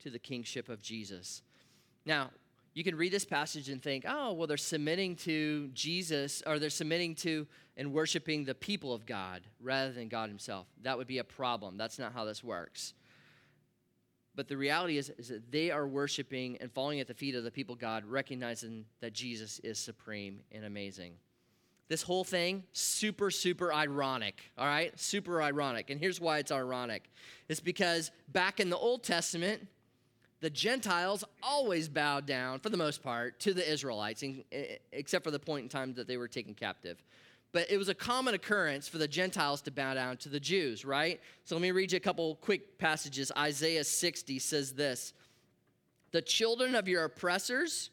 [0.00, 1.42] to the kingship of Jesus.
[2.04, 2.30] Now,
[2.74, 6.70] you can read this passage and think, oh, well, they're submitting to Jesus, or they're
[6.70, 10.66] submitting to and worshiping the people of God rather than God Himself.
[10.82, 11.76] That would be a problem.
[11.76, 12.94] That's not how this works.
[14.34, 17.44] But the reality is, is that they are worshiping and falling at the feet of
[17.44, 21.14] the people God, recognizing that Jesus is supreme and amazing.
[21.88, 24.98] This whole thing, super, super ironic, all right?
[24.98, 25.90] Super ironic.
[25.90, 27.10] And here's why it's ironic
[27.48, 29.66] it's because back in the Old Testament,
[30.40, 34.24] the Gentiles always bowed down, for the most part, to the Israelites,
[34.92, 37.02] except for the point in time that they were taken captive
[37.52, 40.84] but it was a common occurrence for the Gentiles to bow down to the Jews,
[40.84, 41.20] right?
[41.44, 43.32] So let me read you a couple quick passages.
[43.36, 45.12] Isaiah 60 says this
[46.12, 47.90] The children of your oppressors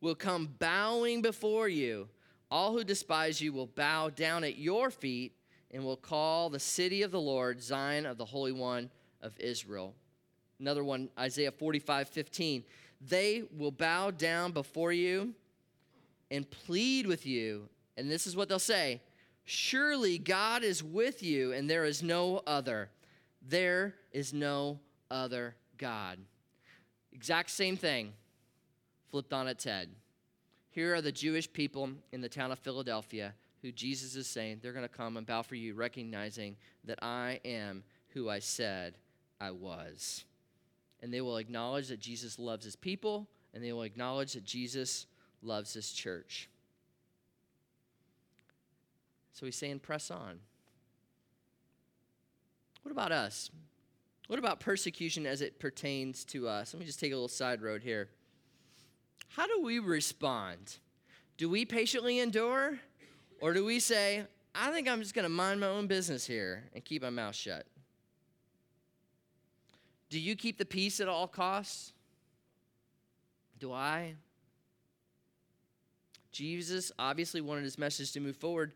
[0.00, 2.08] will come bowing before you.
[2.50, 5.32] All who despise you will bow down at your feet
[5.72, 9.94] and will call the city of the Lord Zion of the Holy One of Israel.
[10.60, 12.64] Another one, Isaiah 45 15.
[13.00, 15.34] They will bow down before you
[16.30, 19.00] and plead with you and this is what they'll say
[19.44, 22.88] Surely God is with you, and there is no other.
[23.46, 24.78] There is no
[25.10, 26.18] other God.
[27.12, 28.12] Exact same thing,
[29.10, 29.90] flipped on its head.
[30.70, 34.72] Here are the Jewish people in the town of Philadelphia who Jesus is saying they're
[34.72, 38.94] going to come and bow for you, recognizing that I am who I said
[39.40, 40.24] I was.
[41.02, 45.06] And they will acknowledge that Jesus loves his people, and they will acknowledge that Jesus
[45.42, 46.48] loves his church.
[49.34, 50.38] So he's saying, press on.
[52.82, 53.50] What about us?
[54.28, 56.72] What about persecution as it pertains to us?
[56.72, 58.08] Let me just take a little side road here.
[59.28, 60.78] How do we respond?
[61.36, 62.78] Do we patiently endure?
[63.40, 66.64] Or do we say, I think I'm just going to mind my own business here
[66.72, 67.66] and keep my mouth shut?
[70.10, 71.92] Do you keep the peace at all costs?
[73.58, 74.14] Do I?
[76.30, 78.72] Jesus obviously wanted his message to move forward,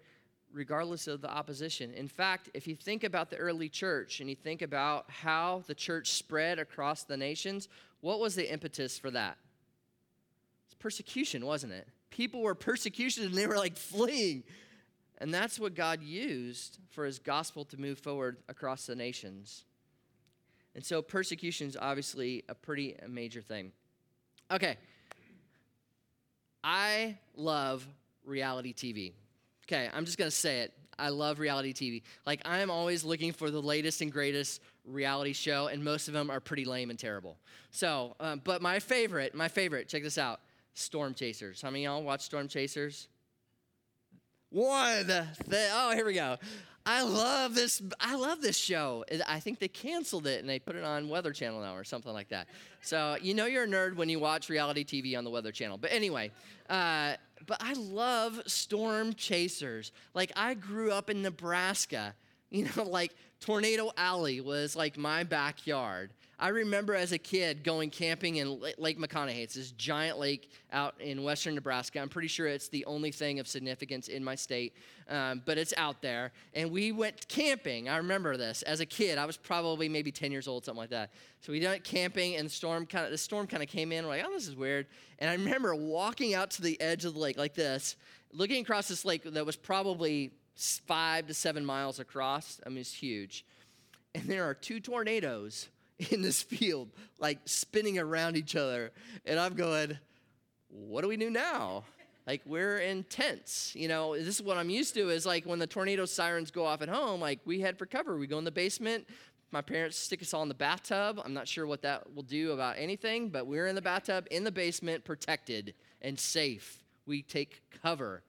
[0.53, 1.93] regardless of the opposition.
[1.95, 5.75] In fact, if you think about the early church and you think about how the
[5.75, 7.69] church spread across the nations,
[8.01, 9.37] what was the impetus for that?
[10.67, 11.89] It's persecution, wasn't it?
[12.11, 14.45] People were persecuted and they were like fleeing.
[15.19, 19.65] And that's what God used for his gospel to move forward across the nations.
[20.75, 23.73] And so persecution is obviously a pretty major thing.
[24.51, 24.77] Okay.
[26.63, 27.87] I love
[28.25, 29.13] reality TV.
[29.69, 30.73] Okay, I'm just gonna say it.
[30.99, 32.03] I love reality TV.
[32.27, 36.15] Like, I am always looking for the latest and greatest reality show, and most of
[36.15, 37.37] them are pretty lame and terrible.
[37.71, 40.41] So, um, but my favorite, my favorite, check this out
[40.75, 41.61] Storm Chasers.
[41.61, 43.09] How many of y'all watch Storm Chasers?
[44.51, 45.07] One.
[45.07, 45.27] The,
[45.73, 46.37] oh, here we go.
[46.87, 47.83] I love this.
[48.01, 49.05] I love this show.
[49.27, 52.15] I think they canceled it and they put it on Weather Channel now or something
[52.15, 52.49] like that.
[52.81, 55.77] So you know you're a nerd when you watch reality TV on the Weather Channel.
[55.77, 56.31] But anyway,
[56.71, 57.15] uh,
[57.47, 59.93] but I love storm chasers.
[60.15, 62.15] Like I grew up in Nebraska.
[62.49, 66.11] You know, like Tornado Alley was like my backyard.
[66.41, 69.39] I remember as a kid going camping in Lake McConaughy.
[69.39, 71.99] It's this giant lake out in western Nebraska.
[71.99, 74.75] I'm pretty sure it's the only thing of significance in my state,
[75.09, 76.31] um, but it's out there.
[76.55, 77.89] And we went camping.
[77.89, 79.19] I remember this as a kid.
[79.19, 81.11] I was probably maybe 10 years old, something like that.
[81.41, 84.05] So we went camping, and the storm kind of the storm kind of came in.
[84.05, 84.87] We're like, oh, this is weird.
[85.19, 87.97] And I remember walking out to the edge of the lake like this,
[88.33, 92.61] looking across this lake that was probably five to seven miles across.
[92.65, 93.45] I mean, it's huge.
[94.15, 95.69] And there are two tornadoes
[96.11, 98.93] in this field, like spinning around each other.
[99.25, 99.99] And I'm going,
[100.69, 101.85] what do we do now?
[102.27, 104.15] Like we're in tents, you know.
[104.15, 105.09] This is what I'm used to.
[105.09, 108.19] Is like when the tornado sirens go off at home, like we head for cover.
[108.19, 109.07] We go in the basement,
[109.51, 111.21] my parents stick us all in the bathtub.
[111.25, 114.45] I'm not sure what that will do about anything, but we're in the bathtub in
[114.45, 116.85] the basement, protected and safe.
[117.07, 118.23] We take cover.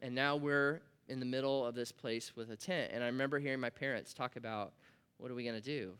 [0.00, 2.92] And now we're in the middle of this place with a tent.
[2.94, 4.74] And I remember hearing my parents talk about,
[5.18, 5.94] what are we to do?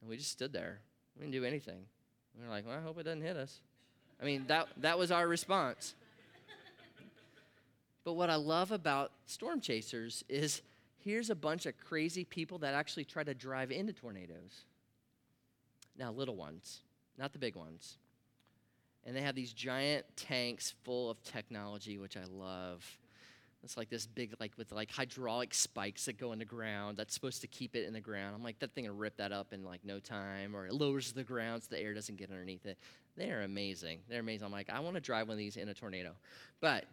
[0.00, 0.80] And we just stood there.
[1.16, 1.84] We didn't do anything.
[2.38, 3.60] We were like, well, I hope it doesn't hit us.
[4.20, 5.94] I mean, that, that was our response.
[8.04, 10.62] But what I love about storm chasers is
[10.98, 14.64] here's a bunch of crazy people that actually try to drive into tornadoes.
[15.98, 16.80] Now, little ones,
[17.18, 17.98] not the big ones.
[19.04, 22.84] And they have these giant tanks full of technology, which I love.
[23.62, 27.12] It's like this big, like with like hydraulic spikes that go in the ground that's
[27.12, 28.34] supposed to keep it in the ground.
[28.34, 31.12] I'm like, that thing will rip that up in like no time, or it lowers
[31.12, 32.78] the ground so the air doesn't get underneath it.
[33.16, 34.00] They're amazing.
[34.08, 34.46] They're amazing.
[34.46, 36.12] I'm like, I want to drive one of these in a tornado.
[36.60, 36.84] But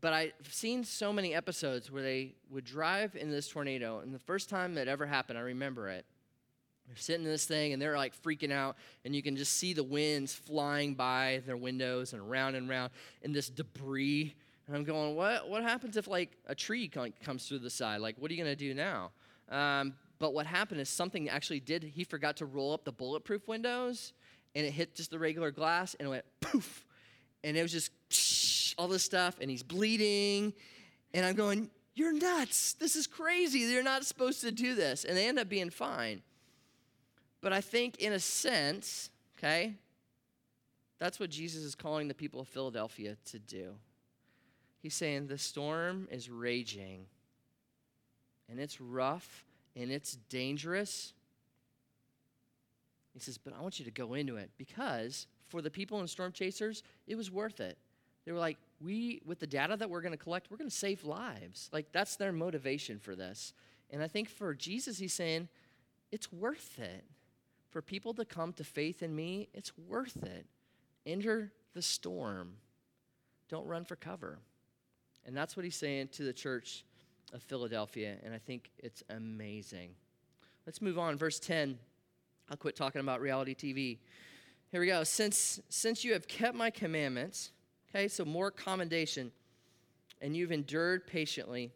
[0.00, 4.18] but I've seen so many episodes where they would drive in this tornado, and the
[4.18, 6.06] first time it ever happened, I remember it.
[6.86, 9.72] They're sitting in this thing and they're like freaking out, and you can just see
[9.72, 12.90] the winds flying by their windows and around and around,
[13.22, 14.34] and this debris.
[14.66, 15.48] And I'm going, what?
[15.48, 18.00] What happens if like a tree comes through the side?
[18.00, 19.10] Like, what are you gonna do now?
[19.48, 21.82] Um, but what happened is something actually did.
[21.82, 24.12] He forgot to roll up the bulletproof windows,
[24.54, 26.86] and it hit just the regular glass, and it went poof,
[27.42, 27.90] and it was just
[28.78, 30.52] all this stuff, and he's bleeding.
[31.12, 32.74] And I'm going, You're nuts.
[32.74, 33.60] This is crazy.
[33.60, 35.04] You're not supposed to do this.
[35.04, 36.22] And they end up being fine.
[37.40, 39.74] But I think, in a sense, okay,
[40.98, 43.74] that's what Jesus is calling the people of Philadelphia to do.
[44.82, 47.06] He's saying the storm is raging,
[48.50, 49.44] and it's rough,
[49.76, 51.12] and it's dangerous.
[53.14, 56.08] He says, But I want you to go into it because for the people in
[56.08, 57.78] Storm Chasers, it was worth it.
[58.24, 60.76] They were like, we, with the data that we're going to collect, we're going to
[60.76, 61.68] save lives.
[61.72, 63.52] Like, that's their motivation for this.
[63.90, 65.48] And I think for Jesus, he's saying,
[66.10, 67.04] it's worth it.
[67.70, 70.46] For people to come to faith in me, it's worth it.
[71.06, 72.54] Enter the storm.
[73.48, 74.38] Don't run for cover.
[75.26, 76.84] And that's what he's saying to the church
[77.32, 78.16] of Philadelphia.
[78.24, 79.90] And I think it's amazing.
[80.66, 81.16] Let's move on.
[81.16, 81.78] Verse 10.
[82.50, 83.98] I'll quit talking about reality TV.
[84.70, 85.04] Here we go.
[85.04, 87.52] Since, since you have kept my commandments,
[87.94, 89.32] Okay, so more commendation.
[90.22, 91.72] And you've endured patiently.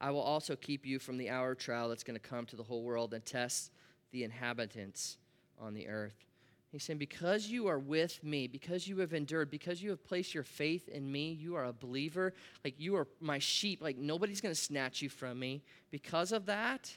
[0.00, 2.56] I will also keep you from the hour of trial that's going to come to
[2.56, 3.72] the whole world and test
[4.12, 5.18] the inhabitants
[5.60, 6.24] on the earth.
[6.70, 10.34] He's saying, Because you are with me, because you have endured, because you have placed
[10.34, 12.34] your faith in me, you are a believer.
[12.64, 13.82] Like you are my sheep.
[13.82, 15.62] Like nobody's going to snatch you from me.
[15.90, 16.96] Because of that,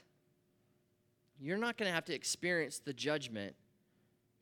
[1.40, 3.56] you're not going to have to experience the judgment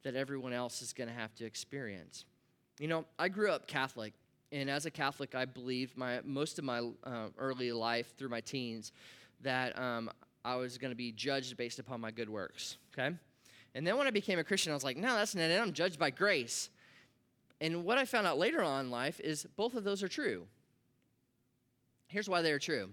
[0.03, 2.25] that everyone else is going to have to experience.
[2.79, 4.15] You know, I grew up Catholic,
[4.53, 8.41] and as a Catholic, I believed my most of my uh, early life through my
[8.41, 8.93] teens
[9.43, 10.11] that um,
[10.45, 12.79] I was going to be judged based upon my good works.
[12.93, 13.15] Okay,
[13.75, 15.61] and then when I became a Christian, I was like, no, that's not it.
[15.61, 16.71] I'm judged by grace.
[17.61, 20.47] And what I found out later on in life is both of those are true.
[22.07, 22.91] Here's why they are true.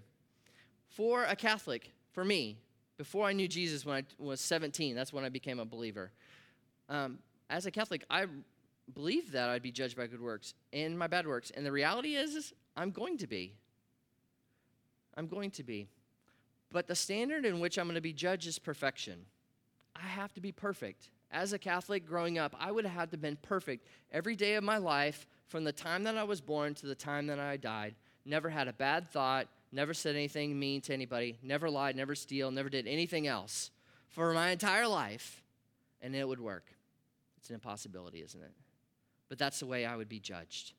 [0.90, 2.58] For a Catholic, for me,
[2.98, 6.12] before I knew Jesus when I was 17, that's when I became a believer.
[6.90, 8.26] Um, as a Catholic, I
[8.94, 11.52] believe that I'd be judged by good works and my bad works.
[11.52, 13.54] And the reality is, is I'm going to be.
[15.16, 15.88] I'm going to be.
[16.72, 19.26] But the standard in which I'm going to be judged is perfection.
[20.02, 21.10] I have to be perfect.
[21.32, 24.64] As a Catholic growing up, I would have had to been perfect every day of
[24.64, 27.96] my life from the time that I was born to the time that I died.
[28.26, 32.52] Never had a bad thought, never said anything mean to anybody, never lied, never steal,
[32.52, 33.72] never did anything else
[34.10, 35.44] for my entire life,
[36.02, 36.66] and it would work.
[37.38, 38.52] It's an impossibility, isn't it?
[39.30, 40.74] but that's the way I would be judged.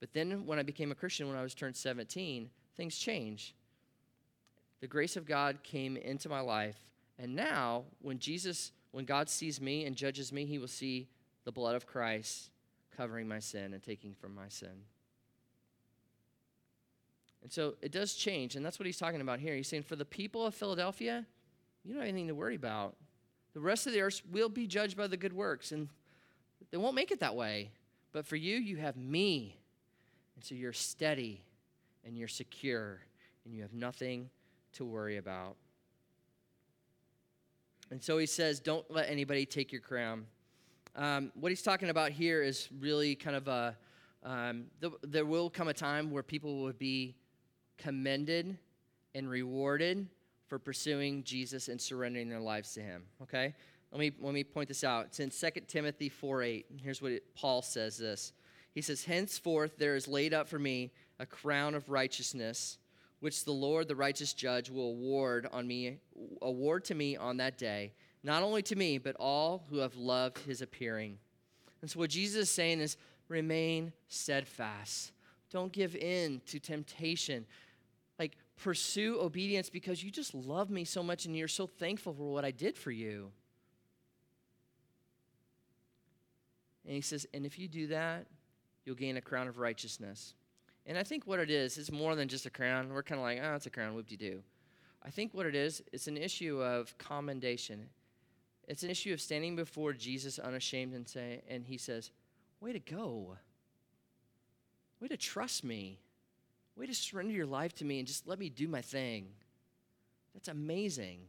[0.00, 3.54] But then when I became a Christian, when I was turned 17, things changed.
[4.80, 6.76] The grace of God came into my life,
[7.18, 11.08] and now when Jesus, when God sees me and judges me, he will see
[11.44, 12.50] the blood of Christ
[12.96, 14.84] covering my sin and taking from my sin.
[17.42, 19.54] And so it does change, and that's what he's talking about here.
[19.54, 21.24] He's saying, for the people of Philadelphia,
[21.84, 22.96] you don't have anything to worry about.
[23.54, 25.88] The rest of the earth will be judged by the good works, and
[26.70, 27.70] they won't make it that way.
[28.12, 29.56] But for you, you have me.
[30.34, 31.42] And so you're steady
[32.04, 33.00] and you're secure
[33.44, 34.30] and you have nothing
[34.74, 35.56] to worry about.
[37.90, 40.26] And so he says, Don't let anybody take your crown.
[40.96, 43.76] Um, what he's talking about here is really kind of a
[44.22, 47.14] um, the, there will come a time where people will be
[47.76, 48.58] commended
[49.14, 50.08] and rewarded
[50.48, 53.04] for pursuing Jesus and surrendering their lives to him.
[53.22, 53.54] Okay?
[53.92, 55.06] Let me, let me point this out.
[55.06, 56.66] It's in 2 Timothy 4 8.
[56.82, 58.32] Here's what it, Paul says this.
[58.74, 62.78] He says, Henceforth there is laid up for me a crown of righteousness,
[63.20, 65.98] which the Lord, the righteous judge, will award on me,
[66.42, 67.92] award to me on that day,
[68.22, 71.18] not only to me, but all who have loved his appearing.
[71.80, 72.96] And so what Jesus is saying is
[73.28, 75.12] remain steadfast.
[75.50, 77.46] Don't give in to temptation.
[78.18, 82.32] Like pursue obedience because you just love me so much and you're so thankful for
[82.32, 83.30] what I did for you.
[86.84, 88.26] And he says, and if you do that,
[88.84, 90.34] you'll gain a crown of righteousness.
[90.88, 92.88] And I think what it is, is more than just a crown.
[92.88, 94.42] We're kind of like, oh, it's a crown, whoop de doo.
[95.04, 97.90] I think what it is, it's an issue of commendation.
[98.66, 102.10] It's an issue of standing before Jesus unashamed and say, and he says,
[102.60, 103.36] Way to go.
[105.00, 106.00] Way to trust me.
[106.74, 109.28] Way to surrender your life to me and just let me do my thing.
[110.32, 111.20] That's amazing.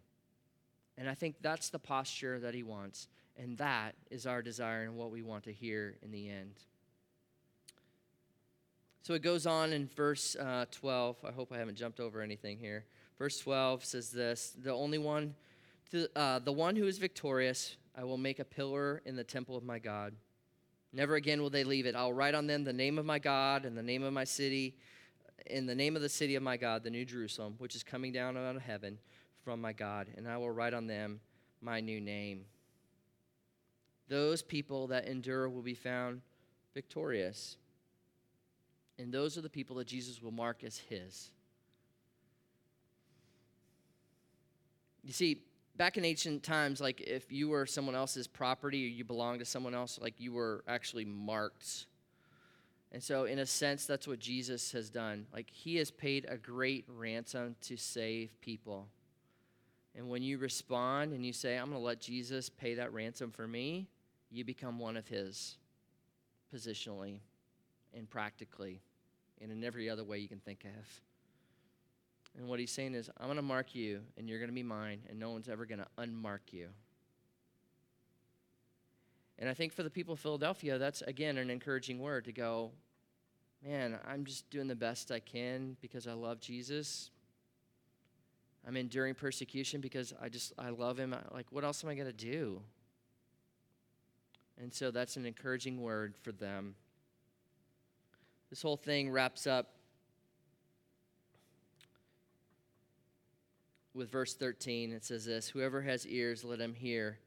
[0.97, 3.09] And I think that's the posture that he wants.
[3.37, 6.55] And that is our desire and what we want to hear in the end.
[9.01, 11.17] So it goes on in verse uh, 12.
[11.27, 12.85] I hope I haven't jumped over anything here.
[13.17, 15.35] Verse 12 says this The only one,
[15.91, 19.55] to, uh, the one who is victorious, I will make a pillar in the temple
[19.57, 20.13] of my God.
[20.91, 21.95] Never again will they leave it.
[21.95, 24.75] I'll write on them the name of my God and the name of my city,
[25.45, 28.11] in the name of the city of my God, the New Jerusalem, which is coming
[28.11, 28.97] down out of heaven
[29.43, 31.19] from my God, and I will write on them
[31.61, 32.45] my new name.
[34.07, 36.21] Those people that endure will be found
[36.73, 37.57] victorious.
[38.99, 41.31] And those are the people that Jesus will mark as his.
[45.03, 45.41] You see,
[45.77, 49.45] back in ancient times, like if you were someone else's property or you belonged to
[49.45, 51.85] someone else, like you were actually marked.
[52.91, 55.27] And so, in a sense, that's what Jesus has done.
[55.31, 58.87] Like, he has paid a great ransom to save people.
[59.95, 63.31] And when you respond and you say, I'm going to let Jesus pay that ransom
[63.31, 63.87] for me,
[64.31, 65.57] you become one of his
[66.53, 67.19] positionally
[67.93, 68.81] and practically
[69.41, 71.01] and in every other way you can think of.
[72.37, 74.63] And what he's saying is, I'm going to mark you, and you're going to be
[74.63, 76.69] mine, and no one's ever going to unmark you.
[79.39, 82.71] And I think for the people of Philadelphia, that's again an encouraging word to go,
[83.65, 87.09] man, I'm just doing the best I can because I love Jesus.
[88.67, 91.15] I'm enduring persecution because I just I love him.
[91.31, 92.61] Like what else am I going to do?
[94.61, 96.75] And so that's an encouraging word for them.
[98.49, 99.73] This whole thing wraps up
[103.93, 104.91] with verse 13.
[104.91, 107.19] It says this Whoever has ears, let him hear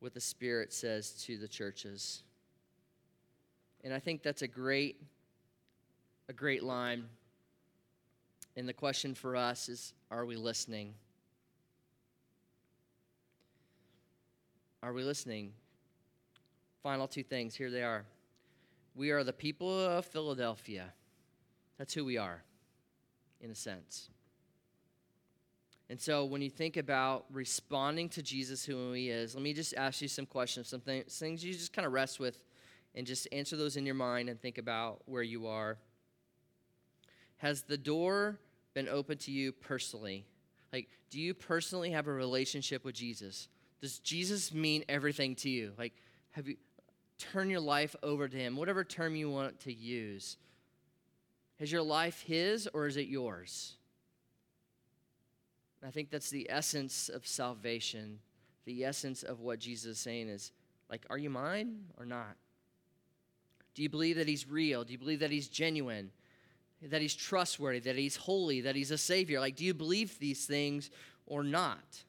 [0.00, 2.22] what the Spirit says to the churches.
[3.84, 5.00] And I think that's a great,
[6.28, 7.04] a great line.
[8.56, 10.94] And the question for us is are we listening?
[14.82, 15.52] Are we listening?
[16.82, 17.54] Final two things.
[17.54, 18.04] Here they are.
[18.94, 20.92] We are the people of Philadelphia.
[21.78, 22.42] That's who we are,
[23.40, 24.10] in a sense.
[25.90, 29.74] And so when you think about responding to Jesus, who he is, let me just
[29.74, 32.42] ask you some questions, some things you just kind of rest with,
[32.94, 35.78] and just answer those in your mind and think about where you are.
[37.36, 38.38] Has the door
[38.74, 40.26] been open to you personally?
[40.72, 43.48] Like, do you personally have a relationship with Jesus?
[43.80, 45.72] Does Jesus mean everything to you?
[45.78, 45.94] Like,
[46.32, 46.56] have you
[47.18, 50.36] turn your life over to Him, whatever term you want to use.
[51.58, 53.74] Is your life His or is it yours?
[55.86, 58.18] I think that's the essence of salvation.
[58.64, 60.52] The essence of what Jesus is saying is
[60.90, 62.36] like, are you mine or not?
[63.74, 64.84] Do you believe that He's real?
[64.84, 66.10] Do you believe that He's genuine?
[66.82, 67.80] That He's trustworthy?
[67.80, 68.60] That He's holy?
[68.62, 69.40] That He's a Savior?
[69.40, 70.90] Like, do you believe these things
[71.26, 72.04] or not?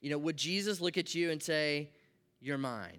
[0.00, 1.90] You know, would Jesus look at you and say,
[2.40, 2.98] You're mine?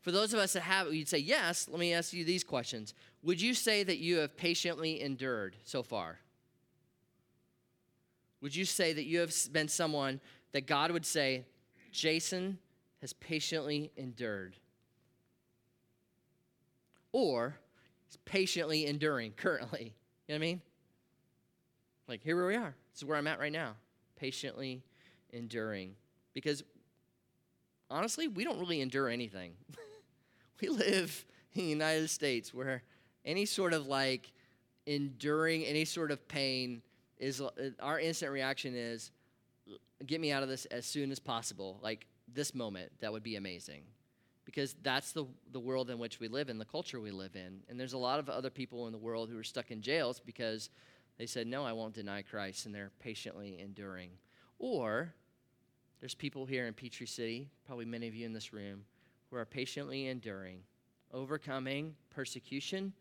[0.00, 1.68] For those of us that have, you'd say, Yes.
[1.68, 2.94] Let me ask you these questions.
[3.22, 6.18] Would you say that you have patiently endured so far?
[8.40, 10.20] Would you say that you have been someone
[10.52, 11.44] that God would say,
[11.90, 12.58] Jason
[13.00, 14.56] has patiently endured?
[17.12, 17.58] Or
[18.06, 19.94] he's patiently enduring currently.
[20.28, 20.60] You know what I mean?
[22.08, 22.74] Like, here we are.
[22.92, 23.74] This is where I'm at right now.
[24.16, 24.82] Patiently
[25.30, 25.94] enduring.
[26.32, 26.62] Because
[27.90, 29.52] honestly, we don't really endure anything.
[30.60, 31.24] we live
[31.54, 32.82] in the United States where
[33.24, 34.32] any sort of like
[34.86, 36.80] enduring any sort of pain
[37.18, 37.50] is uh,
[37.80, 39.10] our instant reaction is
[40.04, 43.36] get me out of this as soon as possible like this moment that would be
[43.36, 43.82] amazing
[44.44, 47.60] because that's the, the world in which we live in the culture we live in
[47.68, 50.20] and there's a lot of other people in the world who are stuck in jails
[50.24, 50.70] because
[51.18, 54.10] they said no i won't deny christ and they're patiently enduring
[54.58, 55.12] or
[56.00, 58.84] there's people here in Peachtree City, probably many of you in this room,
[59.30, 60.60] who are patiently enduring,
[61.12, 62.92] overcoming persecution,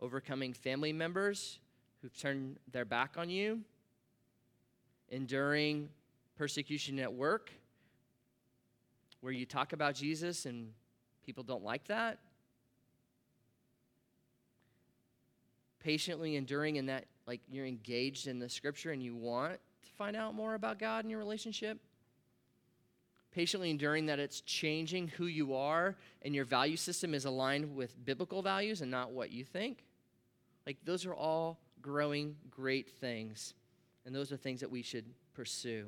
[0.00, 1.58] overcoming family members
[2.02, 3.60] who've turned their back on you,
[5.10, 5.88] enduring
[6.36, 7.50] persecution at work,
[9.20, 10.72] where you talk about Jesus and
[11.24, 12.18] people don't like that.
[15.78, 19.60] Patiently enduring in that, like you're engaged in the scripture and you want
[20.00, 21.78] find out more about God in your relationship.
[23.32, 28.02] Patiently enduring that it's changing who you are and your value system is aligned with
[28.02, 29.84] biblical values and not what you think.
[30.66, 33.52] Like, those are all growing great things.
[34.06, 35.84] And those are things that we should pursue.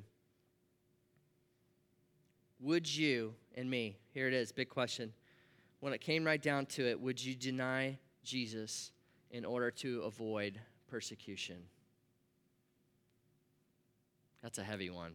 [2.60, 5.14] Would you and me, here it is, big question.
[5.80, 8.92] When it came right down to it, would you deny Jesus
[9.30, 11.62] in order to avoid persecution?
[14.42, 15.12] That's a heavy one.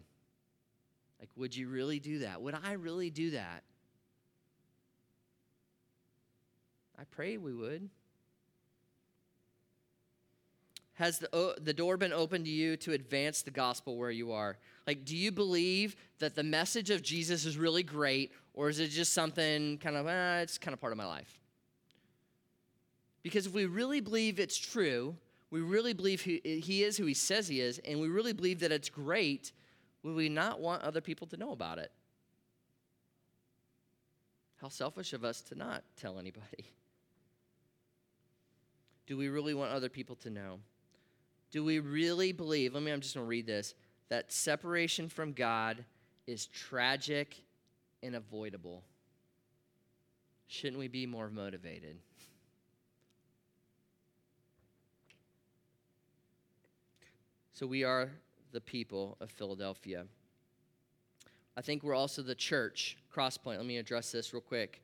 [1.19, 2.41] Like, would you really do that?
[2.41, 3.63] Would I really do that?
[6.99, 7.89] I pray we would.
[10.93, 14.57] Has the, the door been open to you to advance the gospel where you are?
[14.87, 18.87] Like, do you believe that the message of Jesus is really great, or is it
[18.87, 21.39] just something kind of, eh, it's kind of part of my life?
[23.21, 25.15] Because if we really believe it's true,
[25.49, 26.35] we really believe he,
[26.83, 29.53] is who he says he is, and we really believe that it's great,
[30.03, 31.91] would we not want other people to know about it?
[34.61, 36.65] How selfish of us to not tell anybody.
[39.05, 40.59] Do we really want other people to know?
[41.51, 43.73] Do we really believe, let me, I'm just going to read this,
[44.09, 45.85] that separation from God
[46.25, 47.41] is tragic
[48.03, 48.83] and avoidable?
[50.47, 51.97] Shouldn't we be more motivated?
[57.57, 58.11] So we are
[58.51, 60.05] the people of Philadelphia.
[61.57, 63.57] I think we're also the church, Crosspoint.
[63.57, 64.83] Let me address this real quick.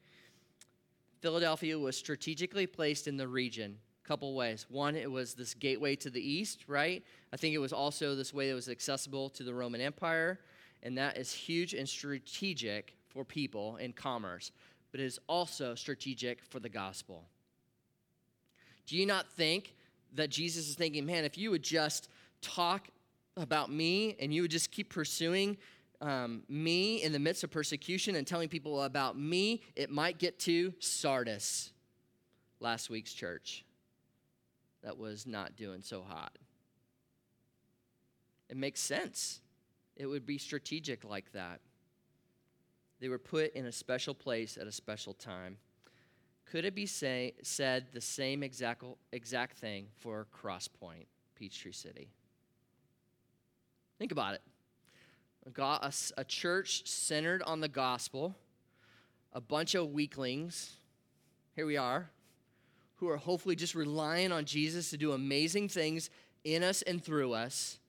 [1.21, 4.65] Philadelphia was strategically placed in the region a couple ways.
[4.69, 7.03] One, it was this gateway to the east, right?
[7.31, 10.39] I think it was also this way that was accessible to the Roman Empire,
[10.81, 14.51] and that is huge and strategic for people in commerce,
[14.91, 17.25] but it is also strategic for the gospel.
[18.87, 19.75] Do you not think
[20.15, 22.09] that Jesus is thinking, man, if you would just
[22.43, 22.89] talk
[23.35, 25.57] about me and you would just keep pursuing
[26.01, 30.37] um, me in the midst of persecution and telling people about me, it might get
[30.39, 31.71] to Sardis,
[32.59, 33.65] last week's church
[34.83, 36.37] that was not doing so hot.
[38.49, 39.39] It makes sense.
[39.95, 41.61] It would be strategic like that.
[42.99, 45.57] They were put in a special place at a special time.
[46.45, 52.09] Could it be say, said the same exact, exact thing for Crosspoint, Peachtree City?
[53.99, 54.41] Think about it.
[55.57, 58.35] A, a church centered on the gospel,
[59.33, 60.77] a bunch of weaklings.
[61.55, 62.09] Here we are,
[62.95, 66.09] who are hopefully just relying on Jesus to do amazing things
[66.43, 67.79] in us and through us,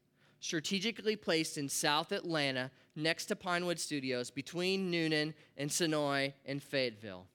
[0.41, 7.27] strategically placed in South Atlanta next to Pinewood Studios between Newnan and Senoia and Fayetteville.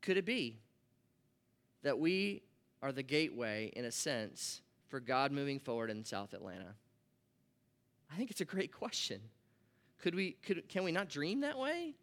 [0.00, 0.58] Could it be
[1.82, 2.42] that we
[2.82, 4.60] are the gateway, in a sense,
[4.92, 6.74] for God moving forward in South Atlanta?
[8.12, 9.20] I think it's a great question.
[10.00, 11.94] Could we, could, can we not dream that way?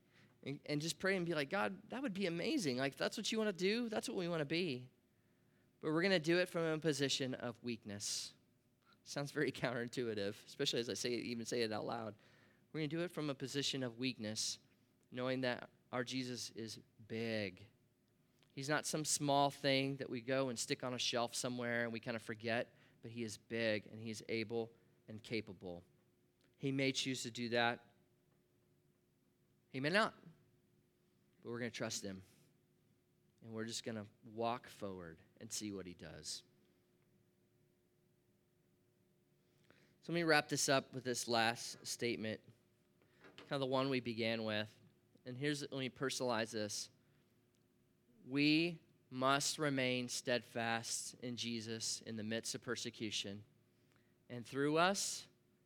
[0.45, 2.77] and, and just pray and be like, God, that would be amazing.
[2.77, 4.85] Like, that's what you want to do, that's what we want to be.
[5.81, 8.33] But we're going to do it from a position of weakness.
[9.05, 12.13] Sounds very counterintuitive, especially as I say it, even say it out loud.
[12.73, 14.59] We're going to do it from a position of weakness,
[15.11, 17.65] knowing that our Jesus is big.
[18.53, 21.93] He's not some small thing that we go and stick on a shelf somewhere and
[21.93, 22.67] we kind of forget,
[23.01, 24.71] but He is big and He is able
[25.07, 25.83] and capable.
[26.57, 27.79] He may choose to do that.
[29.71, 30.13] He may not.
[31.43, 32.21] But we're going to trust him.
[33.43, 36.43] And we're just going to walk forward and see what he does.
[40.03, 42.39] So let me wrap this up with this last statement,
[43.49, 44.67] kind of the one we began with.
[45.25, 46.89] And here's, let me personalize this.
[48.27, 48.79] We
[49.11, 53.41] must remain steadfast in Jesus in the midst of persecution.
[54.29, 55.25] And through us,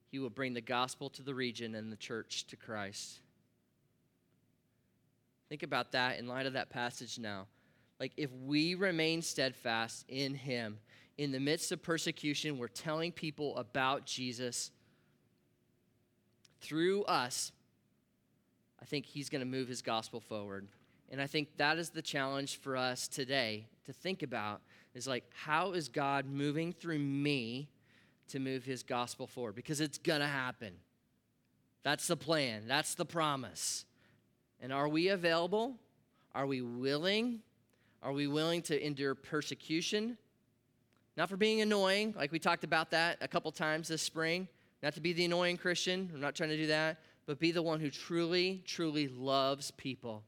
[0.10, 3.20] he will bring the gospel to the region and the church to Christ.
[5.50, 7.48] Think about that in light of that passage now.
[8.00, 10.80] Like, if we remain steadfast in Him,
[11.18, 14.72] in the midst of persecution, we're telling people about Jesus
[16.62, 17.52] through us.
[18.82, 20.68] I think He's going to move His gospel forward.
[21.14, 24.62] And I think that is the challenge for us today to think about
[24.96, 27.70] is like, how is God moving through me
[28.30, 29.54] to move His gospel forward?
[29.54, 30.74] Because it's going to happen.
[31.84, 33.86] That's the plan, that's the promise.
[34.60, 35.76] And are we available?
[36.34, 37.42] Are we willing?
[38.02, 40.18] Are we willing to endure persecution?
[41.16, 44.48] Not for being annoying, like we talked about that a couple times this spring.
[44.82, 46.10] Not to be the annoying Christian.
[46.12, 47.02] I'm not trying to do that.
[47.28, 50.24] But be the one who truly, truly loves people.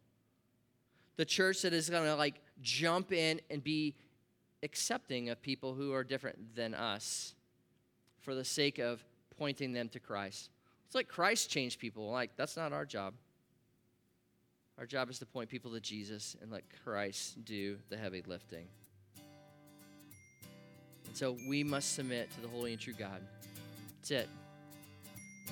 [1.17, 3.95] The church that is going to like jump in and be
[4.63, 7.35] accepting of people who are different than us
[8.21, 9.03] for the sake of
[9.37, 10.49] pointing them to Christ.
[10.85, 12.09] It's like Christ changed people.
[12.11, 13.13] Like, that's not our job.
[14.77, 18.67] Our job is to point people to Jesus and let Christ do the heavy lifting.
[21.07, 23.21] And so we must submit to the holy and true God.
[23.99, 24.29] That's it.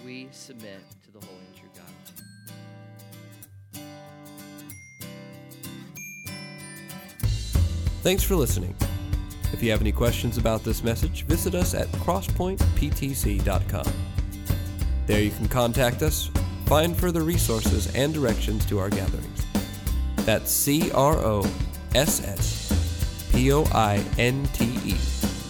[0.04, 1.40] We submit to the holy
[8.04, 8.76] Thanks for listening.
[9.54, 13.94] If you have any questions about this message, visit us at crosspointptc.com.
[15.06, 16.30] There you can contact us,
[16.66, 19.46] find further resources, and directions to our gatherings.
[20.18, 21.50] That's C R O
[21.96, 24.98] S S P O I N T E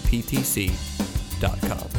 [0.05, 0.71] P T C
[1.39, 1.92] dot com.